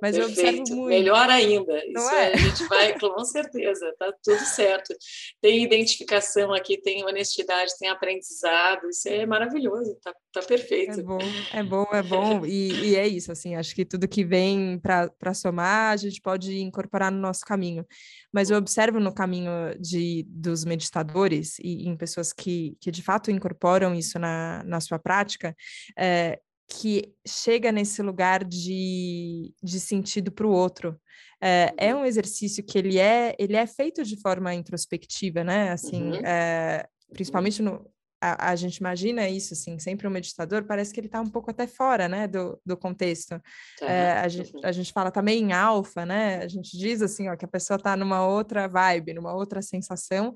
Mas 0.01 0.17
Perfeito. 0.17 0.19
eu 0.19 0.27
observo 0.27 0.77
muito. 0.77 0.89
Melhor 0.89 1.29
ainda. 1.29 1.73
Não 1.93 2.03
isso 2.03 2.15
é? 2.15 2.33
a 2.33 2.37
gente 2.37 2.65
vai, 2.69 2.99
com 2.99 3.25
certeza, 3.25 3.95
tá 3.99 4.13
tudo 4.23 4.41
certo. 4.41 4.95
Tem 5.41 5.63
identificação 5.63 6.53
aqui, 6.53 6.81
tem 6.81 7.05
honestidade, 7.05 7.73
tem 7.79 7.89
aprendizado, 7.89 8.89
isso 8.89 9.09
é 9.09 9.27
maravilhoso, 9.27 9.97
tá, 10.03 10.15
tá 10.35 10.43
perfeito. 10.43 11.01
É 11.01 11.03
bom, 11.03 11.19
é 11.53 11.63
bom, 11.63 11.87
é 11.93 12.03
bom. 12.03 12.45
E, 12.45 12.91
e 12.91 12.97
é 12.97 13.07
isso, 13.07 13.31
assim, 13.31 13.55
acho 13.55 13.75
que 13.75 13.85
tudo 13.85 14.09
que 14.09 14.25
vem 14.25 14.79
para 14.79 15.33
somar, 15.33 15.93
a 15.93 15.97
gente 15.97 16.21
pode 16.21 16.59
incorporar 16.59 17.13
no 17.13 17.19
nosso 17.19 17.45
caminho. 17.45 17.87
Mas 18.33 18.51
eu 18.51 18.59
observo 18.59 18.99
no 18.99 19.15
caminho 19.15 19.51
de, 19.81 20.27
dos 20.29 20.65
meditadores 20.65 21.59
e 21.61 21.89
em 21.89 21.97
pessoas 21.97 22.33
que, 22.33 22.77
que 22.81 22.91
de 22.91 23.03
fato 23.03 23.31
incorporam 23.31 23.95
isso 23.95 24.19
na, 24.19 24.63
na 24.65 24.81
sua 24.81 24.99
prática, 24.99 25.55
é, 25.97 26.41
que 26.69 27.13
chega 27.27 27.71
nesse 27.71 28.03
lugar 28.03 28.43
de, 28.43 29.55
de 29.63 29.79
sentido 29.79 30.33
para 30.33 30.47
o 30.47 30.53
outro. 30.53 30.99
É, 31.41 31.75
é, 31.77 31.95
uhum. 31.95 32.03
um 32.03 32.05
exercício 32.05 32.65
que 32.65 32.79
ele 32.79 32.99
é 32.99 33.35
ele 33.39 33.55
é 33.55 33.67
feito 33.67 34.03
de 34.03 34.19
forma 34.21 34.55
introspectiva, 34.55 35.45
né? 35.45 35.71
Assim, 35.71 36.13
uhum. 36.13 36.27
é, 36.27 36.87
principalmente 37.13 37.61
no, 37.61 37.87
a, 38.25 38.51
a, 38.51 38.57
gente 38.57 38.77
imagina 38.77 39.29
isso, 39.29 39.53
assim, 39.53 39.79
sempre 39.79 40.07
um 40.07 40.11
meditador, 40.11 40.65
parece 40.65 40.93
que 40.93 41.01
ele 41.01 41.09
está 41.09 41.21
um 41.21 41.29
pouco 41.29 41.51
até 41.51 41.67
fora, 41.67 42.09
né, 42.09 42.27
do, 42.27 42.59
do 42.65 42.77
contexto. 42.77 43.41
Tá. 43.79 43.87
É, 43.87 44.13
a, 44.21 44.29
gente, 44.29 44.53
a 44.65 44.73
gente 44.73 44.93
fala 44.93 45.11
também 45.11 45.43
em 45.43 45.53
alfa, 45.53 46.07
né, 46.07 46.39
a 46.39 46.49
gente 46.49 46.77
diz, 46.79 47.03
assim, 47.03 47.29
ó, 47.29 47.37
que 47.37 47.45
a 47.45 47.49
pessoa 47.49 47.77
está 47.77 47.97
numa 47.97 48.27
outra 48.27 48.67
vibe, 48.67 49.15
numa 49.15 49.35
outra 49.35 49.61
sensação, 49.61 50.33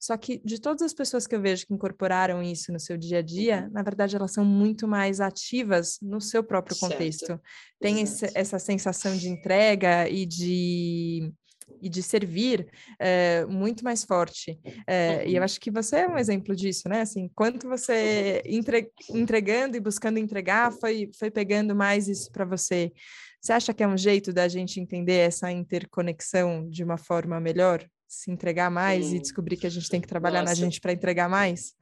só 0.00 0.16
que 0.16 0.40
de 0.44 0.60
todas 0.60 0.82
as 0.82 0.94
pessoas 0.94 1.26
que 1.26 1.34
eu 1.34 1.40
vejo 1.40 1.66
que 1.66 1.74
incorporaram 1.74 2.42
isso 2.42 2.72
no 2.72 2.78
seu 2.78 2.96
dia 2.96 3.18
a 3.18 3.22
dia, 3.22 3.64
uhum. 3.64 3.72
na 3.72 3.82
verdade, 3.82 4.14
elas 4.14 4.32
são 4.32 4.44
muito 4.44 4.86
mais 4.86 5.20
ativas 5.20 5.98
no 6.00 6.20
seu 6.20 6.44
próprio 6.44 6.76
contexto. 6.76 7.26
Certo. 7.26 7.42
Tem 7.80 8.00
esse, 8.00 8.30
essa 8.34 8.58
sensação 8.58 9.16
de 9.16 9.28
entrega 9.28 10.08
e 10.08 10.24
de 10.26 11.32
e 11.80 11.88
de 11.88 12.02
servir 12.02 12.68
é, 12.98 13.44
muito 13.46 13.84
mais 13.84 14.04
forte. 14.04 14.58
É, 14.86 15.26
e 15.26 15.34
eu 15.34 15.38
uhum. 15.38 15.44
acho 15.44 15.60
que 15.60 15.70
você 15.70 15.96
é 15.96 16.08
um 16.08 16.18
exemplo 16.18 16.54
disso, 16.54 16.88
né? 16.88 17.02
Assim, 17.02 17.30
quanto 17.34 17.68
você 17.68 18.42
entre, 18.44 18.90
entregando 19.10 19.76
e 19.76 19.80
buscando 19.80 20.18
entregar 20.18 20.72
foi, 20.72 21.10
foi 21.18 21.30
pegando 21.30 21.74
mais 21.74 22.08
isso 22.08 22.30
para 22.30 22.44
você. 22.44 22.92
Você 23.40 23.52
acha 23.52 23.74
que 23.74 23.82
é 23.82 23.88
um 23.88 23.96
jeito 23.96 24.32
da 24.32 24.46
gente 24.46 24.78
entender 24.78 25.16
essa 25.16 25.50
interconexão 25.50 26.68
de 26.68 26.84
uma 26.84 26.96
forma 26.96 27.40
melhor? 27.40 27.84
Se 28.06 28.30
entregar 28.30 28.70
mais 28.70 29.06
sim. 29.06 29.16
e 29.16 29.20
descobrir 29.20 29.56
que 29.56 29.66
a 29.66 29.70
gente 29.70 29.88
tem 29.88 30.00
que 30.00 30.06
trabalhar 30.06 30.42
Nossa. 30.42 30.52
na 30.52 30.54
gente 30.54 30.80
para 30.80 30.92
entregar 30.92 31.28
mais? 31.28 31.74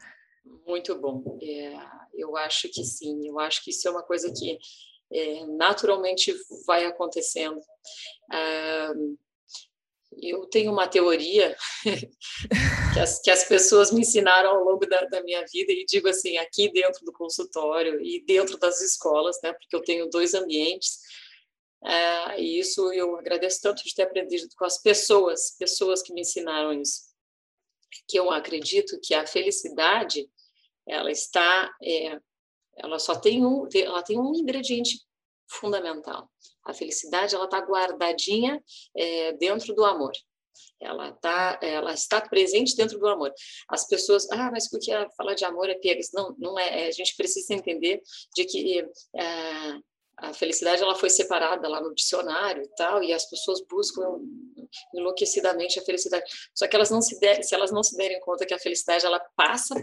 Muito 0.66 0.98
bom. 0.98 1.38
É, 1.42 1.74
eu 2.14 2.37
acho 2.37 2.68
que 2.70 2.85
sim. 2.85 3.26
Eu 3.29 3.38
acho 3.38 3.62
que 3.62 3.70
isso 3.70 3.87
é 3.87 3.90
uma 3.90 4.03
coisa 4.03 4.33
que 4.33 4.59
é, 5.12 5.46
naturalmente 5.46 6.33
vai 6.66 6.87
acontecendo. 6.87 7.61
Ah, 8.31 8.92
eu 10.23 10.47
tenho 10.47 10.73
uma 10.73 10.89
teoria 10.89 11.57
que, 12.93 13.01
as, 13.01 13.21
que 13.21 13.31
as 13.31 13.45
pessoas 13.45 13.93
me 13.93 14.01
ensinaram 14.01 14.51
ao 14.51 14.65
longo 14.65 14.87
da, 14.87 15.03
da, 15.07 15.23
minha 15.23 15.45
vida 15.53 15.73
e 15.73 15.85
digo 15.85 16.09
assim 16.09 16.37
aqui 16.39 16.71
dentro 16.71 17.05
do 17.05 17.13
consultório 17.13 18.01
e 18.01 18.23
dentro 18.25 18.59
das 18.59 18.81
escolas, 18.81 19.39
né? 19.43 19.53
Porque 19.53 19.75
eu 19.75 19.83
tenho 19.83 20.09
dois 20.09 20.35
ambientes 20.35 20.99
é, 21.83 22.41
e 22.41 22.59
isso 22.59 22.93
eu 22.93 23.17
agradeço 23.17 23.61
tanto 23.63 23.83
de 23.83 23.95
ter 23.95 24.03
aprendido 24.03 24.49
com 24.57 24.65
as 24.65 24.81
pessoas, 24.81 25.57
pessoas 25.59 26.03
que 26.03 26.13
me 26.13 26.21
ensinaram 26.21 26.73
isso, 26.73 27.11
que 28.07 28.19
eu 28.19 28.31
acredito 28.31 29.01
que 29.03 29.15
a 29.15 29.27
felicidade 29.27 30.29
ela 30.87 31.11
está, 31.11 31.75
é, 31.83 32.21
ela 32.77 32.99
só 32.99 33.15
tem 33.19 33.45
um, 33.45 33.67
ela 33.75 34.03
tem 34.03 34.19
um 34.19 34.35
ingrediente 34.35 35.01
fundamental. 35.51 36.31
A 36.65 36.73
felicidade 36.73 37.35
ela 37.35 37.45
está 37.45 37.59
guardadinha 37.59 38.63
é, 38.97 39.33
dentro 39.35 39.75
do 39.75 39.85
amor. 39.85 40.13
Ela 40.81 41.13
tá, 41.13 41.59
ela 41.63 41.93
está 41.93 42.21
presente 42.21 42.75
dentro 42.75 42.99
do 42.99 43.09
amor. 43.09 43.33
As 43.69 43.87
pessoas, 43.87 44.31
ah, 44.31 44.51
mas 44.51 44.69
porque 44.69 44.91
falar 45.17 45.35
de 45.35 45.45
amor 45.45 45.69
é 45.69 45.75
piegas? 45.75 46.11
Não, 46.13 46.35
não 46.39 46.59
é. 46.59 46.87
A 46.87 46.91
gente 46.91 47.15
precisa 47.17 47.53
entender 47.53 48.01
de 48.35 48.45
que 48.45 48.81
é, 49.15 49.81
a 50.17 50.35
felicidade 50.35 50.83
ela 50.83 50.95
foi 50.95 51.09
separada 51.09 51.67
lá 51.69 51.81
no 51.81 51.95
dicionário 51.95 52.63
e 52.63 52.69
tal, 52.77 53.03
e 53.03 53.13
as 53.13 53.29
pessoas 53.29 53.63
buscam 53.69 54.21
enlouquecidamente 54.95 55.79
a 55.79 55.83
felicidade. 55.83 56.25
Só 56.55 56.67
que 56.69 56.77
elas 56.77 56.91
não 56.91 57.01
se 57.01 57.19
der, 57.19 57.43
se 57.43 57.55
elas 57.55 57.71
não 57.71 57.83
se 57.83 57.97
derem 57.97 58.21
conta 58.21 58.47
que 58.47 58.55
a 58.55 58.59
felicidade 58.59 59.05
ela 59.05 59.21
passa 59.37 59.75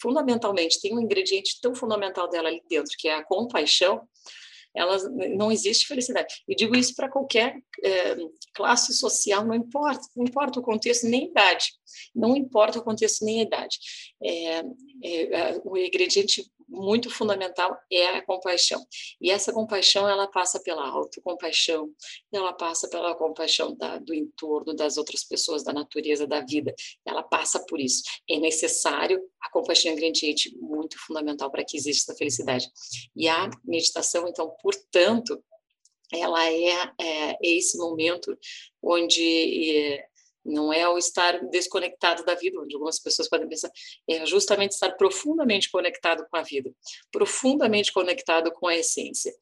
fundamentalmente, 0.00 0.80
tem 0.80 0.94
um 0.94 1.00
ingrediente 1.00 1.60
tão 1.60 1.74
fundamental 1.74 2.28
dela 2.28 2.48
ali 2.48 2.62
dentro, 2.68 2.92
que 2.98 3.08
é 3.08 3.14
a 3.14 3.24
compaixão 3.24 4.06
elas 4.76 5.04
não 5.36 5.50
existe 5.50 5.86
felicidade. 5.86 6.42
E 6.46 6.54
digo 6.54 6.76
isso 6.76 6.94
para 6.94 7.08
qualquer 7.08 7.56
é, 7.82 8.16
classe 8.54 8.92
social, 8.92 9.44
não 9.44 9.54
importa, 9.54 10.06
não 10.14 10.24
importa 10.24 10.60
o 10.60 10.62
contexto 10.62 11.06
nem 11.06 11.24
a 11.24 11.30
idade, 11.30 11.72
não 12.14 12.36
importa 12.36 12.78
o 12.78 12.82
contexto 12.82 13.24
nem 13.24 13.40
a 13.40 13.44
idade. 13.44 13.78
É, 14.22 14.62
é, 15.02 15.60
o 15.64 15.76
ingrediente 15.76 16.44
muito 16.68 17.10
fundamental 17.10 17.76
é 17.90 18.08
a 18.08 18.22
compaixão. 18.24 18.84
E 19.20 19.30
essa 19.30 19.52
compaixão, 19.52 20.08
ela 20.08 20.26
passa 20.26 20.60
pela 20.60 20.86
autocompaixão, 20.86 21.90
ela 22.32 22.52
passa 22.52 22.88
pela 22.88 23.14
compaixão 23.14 23.74
da, 23.76 23.98
do 23.98 24.14
entorno, 24.14 24.74
das 24.74 24.96
outras 24.96 25.24
pessoas, 25.24 25.62
da 25.62 25.72
natureza, 25.72 26.26
da 26.26 26.40
vida. 26.40 26.74
Ela 27.04 27.22
passa 27.22 27.64
por 27.66 27.80
isso. 27.80 28.02
É 28.28 28.38
necessário, 28.38 29.22
a 29.40 29.50
compaixão 29.50 29.90
é 29.90 29.94
um 29.94 29.96
ingrediente 29.96 30.56
muito 30.58 30.98
fundamental 30.98 31.50
para 31.50 31.64
que 31.64 31.76
exista 31.76 32.12
essa 32.12 32.18
felicidade. 32.18 32.66
E 33.14 33.28
a 33.28 33.48
meditação, 33.64 34.28
então, 34.28 34.54
portanto, 34.62 35.42
ela 36.12 36.44
é, 36.46 36.92
é, 37.00 37.30
é 37.32 37.36
esse 37.42 37.76
momento 37.76 38.36
onde 38.82 39.76
é, 39.76 40.06
não 40.46 40.72
é 40.72 40.88
o 40.88 40.96
estar 40.96 41.38
desconectado 41.50 42.24
da 42.24 42.34
vida, 42.34 42.60
onde 42.60 42.74
algumas 42.74 42.98
pessoas 42.98 43.28
podem 43.28 43.48
pensar, 43.48 43.70
é 44.08 44.24
justamente 44.24 44.72
estar 44.72 44.92
profundamente 44.92 45.70
conectado 45.70 46.24
com 46.30 46.36
a 46.36 46.42
vida, 46.42 46.70
profundamente 47.10 47.92
conectado 47.92 48.52
com 48.52 48.66
a 48.68 48.76
essência. 48.76 49.32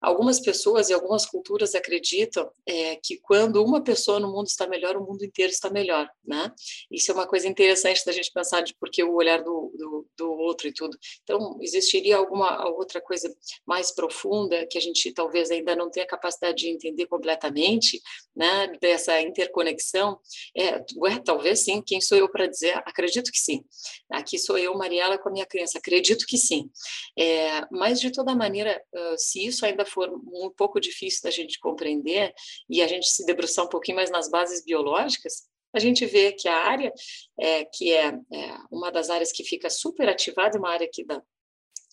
Algumas 0.00 0.38
pessoas 0.38 0.88
e 0.88 0.94
algumas 0.94 1.26
culturas 1.26 1.74
acreditam 1.74 2.48
é, 2.64 2.96
que 2.96 3.18
quando 3.18 3.62
uma 3.64 3.82
pessoa 3.82 4.20
no 4.20 4.30
mundo 4.30 4.46
está 4.46 4.66
melhor, 4.66 4.96
o 4.96 5.04
mundo 5.04 5.24
inteiro 5.24 5.50
está 5.50 5.68
melhor, 5.70 6.08
né? 6.24 6.52
Isso 6.88 7.10
é 7.10 7.14
uma 7.14 7.26
coisa 7.26 7.48
interessante 7.48 8.04
da 8.04 8.12
gente 8.12 8.32
pensar 8.32 8.60
de 8.60 8.74
porque 8.78 9.02
o 9.02 9.14
olhar 9.14 9.42
do, 9.42 9.72
do, 9.76 10.06
do, 10.16 10.30
outro 10.30 10.68
e 10.68 10.72
tudo. 10.72 10.96
Então, 11.24 11.58
existiria 11.60 12.16
alguma 12.16 12.68
outra 12.68 13.00
coisa 13.00 13.34
mais 13.66 13.92
profunda 13.92 14.64
que 14.70 14.78
a 14.78 14.80
gente 14.80 15.12
talvez 15.12 15.50
ainda 15.50 15.74
não 15.74 15.90
tenha 15.90 16.06
capacidade 16.06 16.58
de 16.58 16.68
entender 16.68 17.06
completamente, 17.06 18.00
né? 18.36 18.68
Dessa 18.80 19.20
interconexão? 19.20 20.20
É, 20.56 20.84
ué, 20.96 21.18
talvez 21.24 21.60
sim. 21.60 21.82
Quem 21.82 22.00
sou 22.00 22.16
eu 22.16 22.28
para 22.28 22.46
dizer? 22.46 22.76
Acredito 22.86 23.32
que 23.32 23.38
sim. 23.38 23.64
Aqui 24.12 24.38
sou 24.38 24.56
eu, 24.56 24.74
Mariela, 24.74 25.18
com 25.18 25.28
a 25.28 25.32
minha 25.32 25.46
criança. 25.46 25.78
Acredito 25.78 26.24
que 26.24 26.38
sim. 26.38 26.70
É, 27.18 27.66
mas, 27.68 28.00
de 28.00 28.12
toda 28.12 28.32
maneira, 28.36 28.80
se 29.16 29.44
isso 29.44 29.66
ainda 29.66 29.87
for 29.88 30.08
um 30.10 30.50
pouco 30.50 30.80
difícil 30.80 31.22
da 31.22 31.30
gente 31.30 31.58
compreender 31.58 32.32
e 32.68 32.82
a 32.82 32.86
gente 32.86 33.08
se 33.08 33.24
debruçar 33.24 33.64
um 33.64 33.68
pouquinho 33.68 33.96
mais 33.96 34.10
nas 34.10 34.30
bases 34.30 34.64
biológicas, 34.64 35.48
a 35.72 35.78
gente 35.78 36.06
vê 36.06 36.32
que 36.32 36.48
a 36.48 36.56
área 36.56 36.92
é, 37.38 37.64
que 37.64 37.92
é, 37.92 38.08
é, 38.08 38.58
uma 38.70 38.90
das 38.90 39.10
áreas 39.10 39.30
que 39.30 39.44
fica 39.44 39.68
super 39.68 40.08
ativada, 40.08 40.58
uma 40.58 40.70
área 40.70 40.86
aqui 40.86 41.04
da 41.04 41.22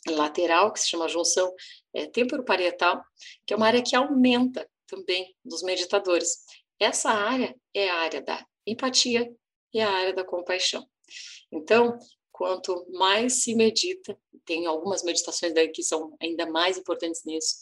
lateral, 0.08 0.72
que 0.72 0.80
se 0.80 0.90
chama 0.90 1.10
junção 1.10 1.54
é, 1.94 2.06
temporoparietal, 2.06 3.04
que 3.46 3.54
é 3.54 3.58
uma 3.58 3.68
área 3.68 3.84
que 3.84 3.96
aumenta 3.96 4.70
também 4.88 5.36
dos 5.44 5.64
meditadores. 5.64 6.46
Essa 6.80 7.10
área 7.10 7.56
é 7.74 7.90
a 7.90 7.96
área 7.96 8.22
da 8.22 8.46
empatia 8.66 9.30
e 9.74 9.80
a 9.80 9.90
área 9.90 10.14
da 10.14 10.24
compaixão. 10.24 10.88
Então, 11.52 11.98
quanto 12.32 12.86
mais 12.92 13.44
se 13.44 13.56
medita, 13.56 14.18
tem 14.46 14.66
algumas 14.68 15.04
meditações 15.04 15.54
daí 15.54 15.70
que 15.70 15.84
são 15.84 16.16
ainda 16.22 16.46
mais 16.46 16.78
importantes 16.78 17.24
nisso, 17.26 17.58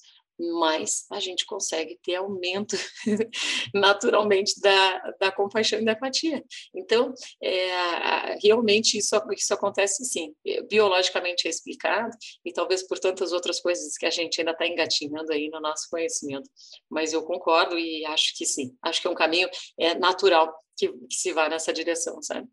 mais 0.52 1.06
a 1.12 1.20
gente 1.20 1.46
consegue 1.46 1.98
ter 2.04 2.16
aumento 2.16 2.76
naturalmente 3.74 4.60
da, 4.60 5.00
da 5.20 5.32
compaixão 5.32 5.80
e 5.80 5.86
da 5.86 5.94
empatia. 5.94 6.44
Então, 6.76 7.14
é, 7.42 8.38
realmente 8.42 8.98
isso, 8.98 9.16
isso 9.32 9.54
acontece 9.54 10.04
sim, 10.06 10.34
biologicamente 10.70 11.48
é 11.48 11.50
explicado, 11.50 12.16
e 12.46 12.52
talvez 12.52 12.86
por 12.88 13.00
tantas 13.00 13.32
outras 13.32 13.60
coisas 13.60 13.98
que 13.98 14.06
a 14.06 14.12
gente 14.12 14.40
ainda 14.40 14.52
está 14.52 14.68
engatinhando 14.68 15.32
aí 15.32 15.50
no 15.50 15.60
nosso 15.60 15.88
conhecimento. 15.90 16.50
Mas 16.90 17.14
eu 17.14 17.24
concordo 17.24 17.78
e 17.78 18.06
acho 18.06 18.36
que 18.38 18.46
sim, 18.46 18.76
acho 18.82 19.02
que 19.02 19.08
é 19.08 19.12
um 19.12 19.16
caminho 19.16 19.50
é, 19.80 19.96
natural 19.96 20.54
que, 20.78 20.90
que 20.90 21.16
se 21.16 21.32
vá 21.34 21.50
nessa 21.50 21.72
direção, 21.72 22.22
sabe? 22.22 22.48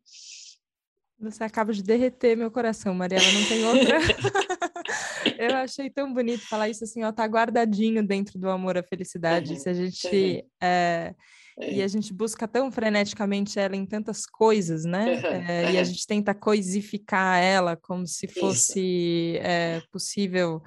Você 1.21 1.45
acaba 1.45 1.73
de 1.73 1.83
derreter 1.83 2.37
meu 2.37 2.51
coração, 2.51 2.95
Mariela, 2.95 3.25
não 3.33 3.45
tem 3.45 3.65
outra. 3.65 3.99
eu 5.39 5.57
achei 5.57 5.91
tão 5.91 6.13
bonito 6.13 6.47
falar 6.49 6.69
isso 6.69 6.85
assim, 6.85 7.03
ó, 7.03 7.13
tá 7.13 7.25
guardadinho 7.25 8.07
dentro 8.07 8.39
do 8.39 8.49
amor 8.49 8.79
à 8.79 8.83
felicidade. 8.83 9.53
Uhum, 9.53 9.59
Se 9.59 9.69
a 9.69 9.75
gente 9.75 10.45
é, 10.61 11.15
é. 11.59 11.75
e 11.75 11.83
a 11.83 11.89
gente 11.89 12.13
busca 12.13 12.47
tão 12.49 12.71
freneticamente 12.71 13.59
ela 13.59 13.77
em 13.77 13.87
tantas 13.87 14.27
coisas, 14.27 14.85
né? 14.85 15.21
É, 15.49 15.73
e 15.73 15.79
a 15.79 15.85
gente 15.85 16.07
tenta 16.07 16.35
coisificar 16.35 17.39
ela 17.43 17.77
como 17.77 18.07
se 18.07 18.27
fosse 18.27 19.39
é, 19.43 19.83
possível 19.93 20.63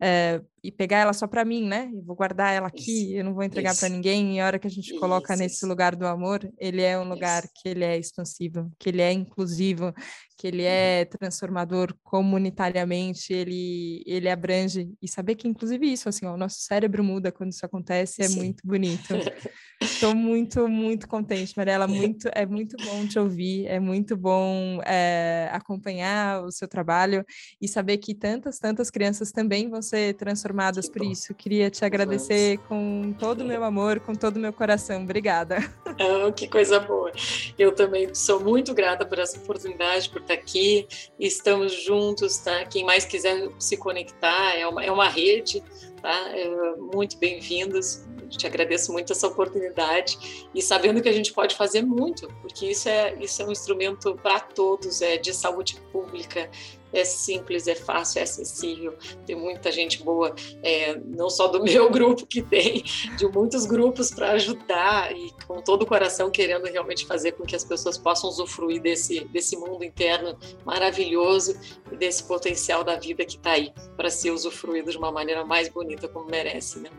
é, 0.00 0.40
e 0.66 0.72
pegar 0.72 0.98
ela 0.98 1.12
só 1.12 1.28
para 1.28 1.44
mim, 1.44 1.64
né? 1.64 1.88
Eu 1.94 2.02
vou 2.02 2.16
guardar 2.16 2.52
ela 2.52 2.66
aqui, 2.66 3.10
isso, 3.10 3.14
eu 3.14 3.24
não 3.24 3.34
vou 3.34 3.44
entregar 3.44 3.76
para 3.76 3.88
ninguém. 3.88 4.36
E 4.36 4.40
a 4.40 4.46
hora 4.46 4.58
que 4.58 4.66
a 4.66 4.70
gente 4.70 4.98
coloca 4.98 5.32
isso, 5.32 5.42
nesse 5.42 5.66
lugar 5.66 5.94
do 5.94 6.04
amor, 6.04 6.40
ele 6.58 6.82
é 6.82 6.98
um 6.98 7.08
lugar 7.08 7.44
que 7.54 7.68
ele 7.68 7.84
é 7.84 7.96
expansivo, 7.96 8.68
que 8.76 8.88
ele 8.88 9.00
é 9.00 9.12
inclusivo, 9.12 9.94
que 10.36 10.48
ele 10.48 10.62
uhum. 10.62 10.68
é 10.68 11.04
transformador 11.04 11.94
comunitariamente, 12.02 13.32
ele 13.32 14.02
ele 14.04 14.28
abrange 14.28 14.90
e 15.00 15.08
saber 15.08 15.36
que 15.36 15.46
inclusive 15.46 15.86
isso, 15.90 16.08
assim, 16.08 16.26
ó, 16.26 16.34
o 16.34 16.36
nosso 16.36 16.58
cérebro 16.60 17.04
muda 17.04 17.30
quando 17.30 17.52
isso 17.52 17.64
acontece, 17.64 18.22
é 18.22 18.28
Sim. 18.28 18.36
muito 18.36 18.66
bonito. 18.66 19.14
Estou 19.80 20.14
muito, 20.14 20.66
muito 20.68 21.06
contente, 21.06 21.52
Mariela. 21.54 21.86
Muito, 21.86 22.28
é 22.34 22.46
muito 22.46 22.76
bom 22.82 23.06
te 23.06 23.18
ouvir, 23.18 23.66
é 23.66 23.78
muito 23.78 24.16
bom 24.16 24.80
é, 24.86 25.50
acompanhar 25.52 26.42
o 26.42 26.50
seu 26.50 26.66
trabalho 26.66 27.24
e 27.60 27.68
saber 27.68 27.98
que 27.98 28.14
tantas, 28.14 28.58
tantas 28.58 28.90
crianças 28.90 29.30
também 29.30 29.68
vão 29.68 29.82
ser 29.82 30.14
transformadas 30.14 30.55
por 30.92 31.04
isso. 31.04 31.34
Queria 31.34 31.70
te 31.70 31.84
agradecer 31.84 32.58
com 32.68 33.14
todo 33.18 33.42
o 33.42 33.44
meu 33.44 33.62
amor, 33.64 34.00
com 34.00 34.14
todo 34.14 34.36
o 34.36 34.40
meu 34.40 34.52
coração. 34.52 35.02
Obrigada. 35.02 35.58
Oh, 35.98 36.32
que 36.32 36.46
coisa 36.46 36.78
boa. 36.78 37.10
Eu 37.58 37.72
também 37.74 38.14
sou 38.14 38.40
muito 38.40 38.74
grata 38.74 39.04
por 39.06 39.18
essa 39.18 39.38
oportunidade, 39.38 40.10
por 40.10 40.20
estar 40.20 40.34
aqui. 40.34 40.86
Estamos 41.18 41.72
juntos, 41.84 42.38
tá? 42.38 42.64
Quem 42.66 42.84
mais 42.84 43.04
quiser 43.04 43.48
se 43.58 43.76
conectar, 43.76 44.54
é 44.54 44.66
uma, 44.66 44.84
é 44.84 44.90
uma 44.90 45.08
rede, 45.08 45.62
tá? 46.02 46.30
É, 46.36 46.76
muito 46.94 47.18
bem-vindos 47.18 48.04
te 48.28 48.46
agradeço 48.46 48.92
muito 48.92 49.12
essa 49.12 49.26
oportunidade 49.26 50.48
e 50.54 50.60
sabendo 50.60 51.00
que 51.00 51.08
a 51.08 51.12
gente 51.12 51.32
pode 51.32 51.54
fazer 51.54 51.82
muito, 51.82 52.28
porque 52.42 52.66
isso 52.66 52.88
é, 52.88 53.14
isso 53.20 53.42
é 53.42 53.46
um 53.46 53.52
instrumento 53.52 54.14
para 54.16 54.40
todos, 54.40 55.00
é 55.00 55.16
de 55.16 55.32
saúde 55.32 55.80
pública, 55.92 56.50
é 56.92 57.04
simples, 57.04 57.66
é 57.66 57.74
fácil, 57.74 58.20
é 58.20 58.22
acessível. 58.22 58.94
Tem 59.26 59.36
muita 59.36 59.70
gente 59.70 60.02
boa, 60.02 60.34
é, 60.62 60.96
não 61.04 61.28
só 61.28 61.48
do 61.48 61.62
meu 61.64 61.90
grupo 61.90 62.26
que 62.26 62.42
tem, 62.42 62.84
de 63.16 63.26
muitos 63.28 63.66
grupos 63.66 64.10
para 64.10 64.32
ajudar 64.32 65.14
e 65.14 65.32
com 65.46 65.60
todo 65.60 65.82
o 65.82 65.86
coração 65.86 66.30
querendo 66.30 66.64
realmente 66.64 67.06
fazer 67.06 67.32
com 67.32 67.44
que 67.44 67.56
as 67.56 67.64
pessoas 67.64 67.98
possam 67.98 68.30
usufruir 68.30 68.80
desse, 68.80 69.24
desse 69.26 69.56
mundo 69.56 69.84
interno 69.84 70.36
maravilhoso 70.64 71.56
e 71.90 71.96
desse 71.96 72.24
potencial 72.24 72.82
da 72.82 72.96
vida 72.96 73.24
que 73.24 73.36
está 73.36 73.52
aí 73.52 73.72
para 73.96 74.10
ser 74.10 74.30
usufruído 74.30 74.90
de 74.90 74.98
uma 74.98 75.12
maneira 75.12 75.44
mais 75.44 75.68
bonita 75.68 76.08
como 76.08 76.26
merece, 76.26 76.80
né? 76.80 76.90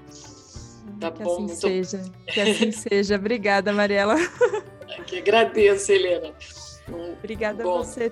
Tá 1.00 1.12
que 1.12 1.24
bom, 1.24 1.36
assim 1.36 1.44
muito... 1.44 1.60
seja. 1.60 2.04
Que 2.28 2.42
assim 2.42 2.72
seja. 2.74 3.16
Obrigada, 3.16 3.72
Mariela. 3.72 4.16
Que 5.06 5.20
agradeço, 5.20 5.92
Helena. 5.92 6.34
Obrigada 7.20 7.64
bom. 7.64 7.80
a 7.80 7.84
você. 7.84 8.12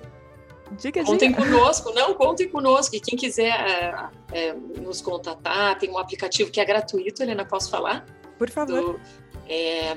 Diga, 0.72 1.04
contem 1.04 1.30
diga. 1.30 1.42
conosco, 1.42 1.92
não, 1.92 2.14
contem 2.14 2.48
conosco. 2.48 2.94
E 2.96 3.00
quem 3.00 3.16
quiser 3.16 3.48
é, 3.50 4.08
é, 4.32 4.52
nos 4.52 5.00
contatar, 5.00 5.78
tem 5.78 5.90
um 5.90 5.98
aplicativo 5.98 6.50
que 6.50 6.60
é 6.60 6.64
gratuito, 6.64 7.22
Helena, 7.22 7.44
posso 7.44 7.70
falar? 7.70 8.04
Por 8.38 8.50
favor. 8.50 8.94
Do, 8.94 9.00
é, 9.48 9.96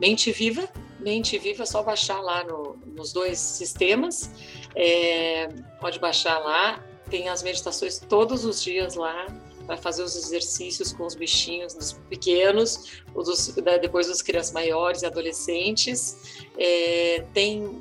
Mente 0.00 0.32
Viva. 0.32 0.68
Mente 0.98 1.38
Viva, 1.38 1.62
é 1.62 1.66
só 1.66 1.82
baixar 1.82 2.20
lá 2.20 2.44
no, 2.44 2.76
nos 2.86 3.12
dois 3.12 3.38
sistemas. 3.38 4.30
É, 4.74 5.48
pode 5.80 5.98
baixar 5.98 6.38
lá. 6.38 6.84
Tem 7.10 7.28
as 7.28 7.42
meditações 7.42 7.98
todos 7.98 8.44
os 8.44 8.62
dias 8.62 8.94
lá 8.94 9.26
para 9.66 9.76
fazer 9.76 10.02
os 10.02 10.16
exercícios 10.16 10.92
com 10.92 11.06
os 11.06 11.14
bichinhos 11.14 11.74
dos 11.74 11.92
pequenos, 12.08 13.02
dos, 13.14 13.54
depois 13.80 14.08
dos 14.08 14.20
crianças 14.20 14.52
maiores 14.52 15.02
e 15.02 15.06
adolescentes. 15.06 16.44
É, 16.58 17.24
tem 17.32 17.78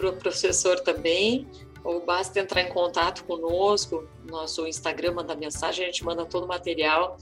para 0.00 0.10
o 0.10 0.16
professor 0.16 0.80
também, 0.80 1.46
ou 1.84 2.04
basta 2.04 2.40
entrar 2.40 2.62
em 2.62 2.68
contato 2.68 3.24
conosco, 3.24 4.06
nosso 4.28 4.66
Instagram 4.66 5.12
manda 5.12 5.34
mensagem, 5.34 5.84
a 5.84 5.88
gente 5.88 6.04
manda 6.04 6.24
todo 6.24 6.44
o 6.44 6.48
material, 6.48 7.16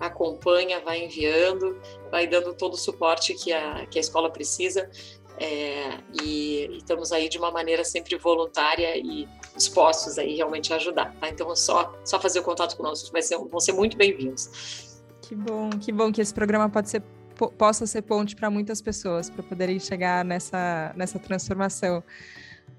acompanha, 0.00 0.80
vai 0.80 1.04
enviando, 1.04 1.80
vai 2.10 2.26
dando 2.26 2.54
todo 2.54 2.74
o 2.74 2.76
suporte 2.76 3.34
que 3.34 3.52
a, 3.52 3.86
que 3.86 3.98
a 3.98 4.00
escola 4.00 4.30
precisa. 4.30 4.90
É, 5.36 5.98
e, 6.22 6.68
e, 6.70 6.76
estamos 6.78 7.10
aí 7.10 7.28
de 7.28 7.38
uma 7.38 7.50
maneira 7.50 7.82
sempre 7.82 8.16
voluntária 8.16 8.96
e 8.96 9.28
dispostos 9.56 10.16
aí 10.16 10.36
realmente 10.36 10.72
a 10.72 10.76
ajudar, 10.76 11.12
tá? 11.18 11.28
Então 11.28 11.50
é 11.50 11.56
só, 11.56 11.92
só 12.04 12.20
fazer 12.20 12.38
o 12.38 12.42
contato 12.44 12.76
conosco, 12.76 13.10
vai 13.10 13.20
ser, 13.20 13.36
vão 13.38 13.58
ser 13.58 13.72
muito 13.72 13.96
bem-vindos. 13.96 14.94
Que 15.22 15.34
bom, 15.34 15.70
que 15.70 15.90
bom 15.90 16.12
que 16.12 16.20
esse 16.20 16.32
programa 16.32 16.68
pode 16.68 16.88
ser, 16.88 17.02
possa 17.34 17.86
ser 17.86 18.02
ponte 18.02 18.36
para 18.36 18.50
muitas 18.50 18.80
pessoas, 18.80 19.28
para 19.28 19.42
poderem 19.42 19.78
chegar 19.78 20.24
nessa, 20.24 20.92
nessa 20.96 21.18
transformação. 21.18 22.02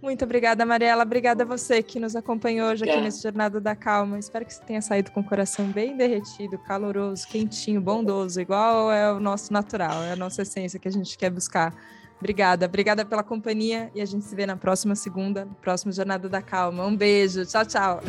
Muito 0.01 0.23
obrigada, 0.23 0.65
Mariela. 0.65 1.03
Obrigada 1.03 1.43
a 1.43 1.45
você 1.45 1.81
que 1.81 1.99
nos 1.99 2.15
acompanhou 2.15 2.69
hoje 2.69 2.83
aqui 2.83 3.01
nesse 3.01 3.23
Jornada 3.23 3.59
da 3.59 3.75
Calma. 3.75 4.19
Espero 4.19 4.45
que 4.45 4.53
você 4.53 4.63
tenha 4.63 4.81
saído 4.81 5.11
com 5.11 5.21
o 5.21 5.23
coração 5.23 5.65
bem 5.67 5.97
derretido, 5.97 6.59
caloroso, 6.59 7.27
quentinho, 7.27 7.81
bondoso, 7.81 8.39
igual 8.39 8.91
é 8.91 9.11
o 9.11 9.19
nosso 9.19 9.51
natural, 9.51 10.03
é 10.03 10.11
a 10.11 10.15
nossa 10.15 10.43
essência 10.43 10.79
que 10.79 10.87
a 10.87 10.91
gente 10.91 11.17
quer 11.17 11.31
buscar. 11.31 11.73
Obrigada, 12.19 12.65
obrigada 12.65 13.03
pela 13.03 13.23
companhia 13.23 13.91
e 13.93 14.01
a 14.01 14.05
gente 14.05 14.25
se 14.25 14.35
vê 14.35 14.45
na 14.45 14.55
próxima 14.55 14.95
segunda, 14.95 15.45
no 15.45 15.55
próximo 15.55 15.91
Jornada 15.91 16.29
da 16.29 16.41
Calma. 16.41 16.85
Um 16.85 16.95
beijo, 16.95 17.45
tchau, 17.45 17.65
tchau. 17.65 18.01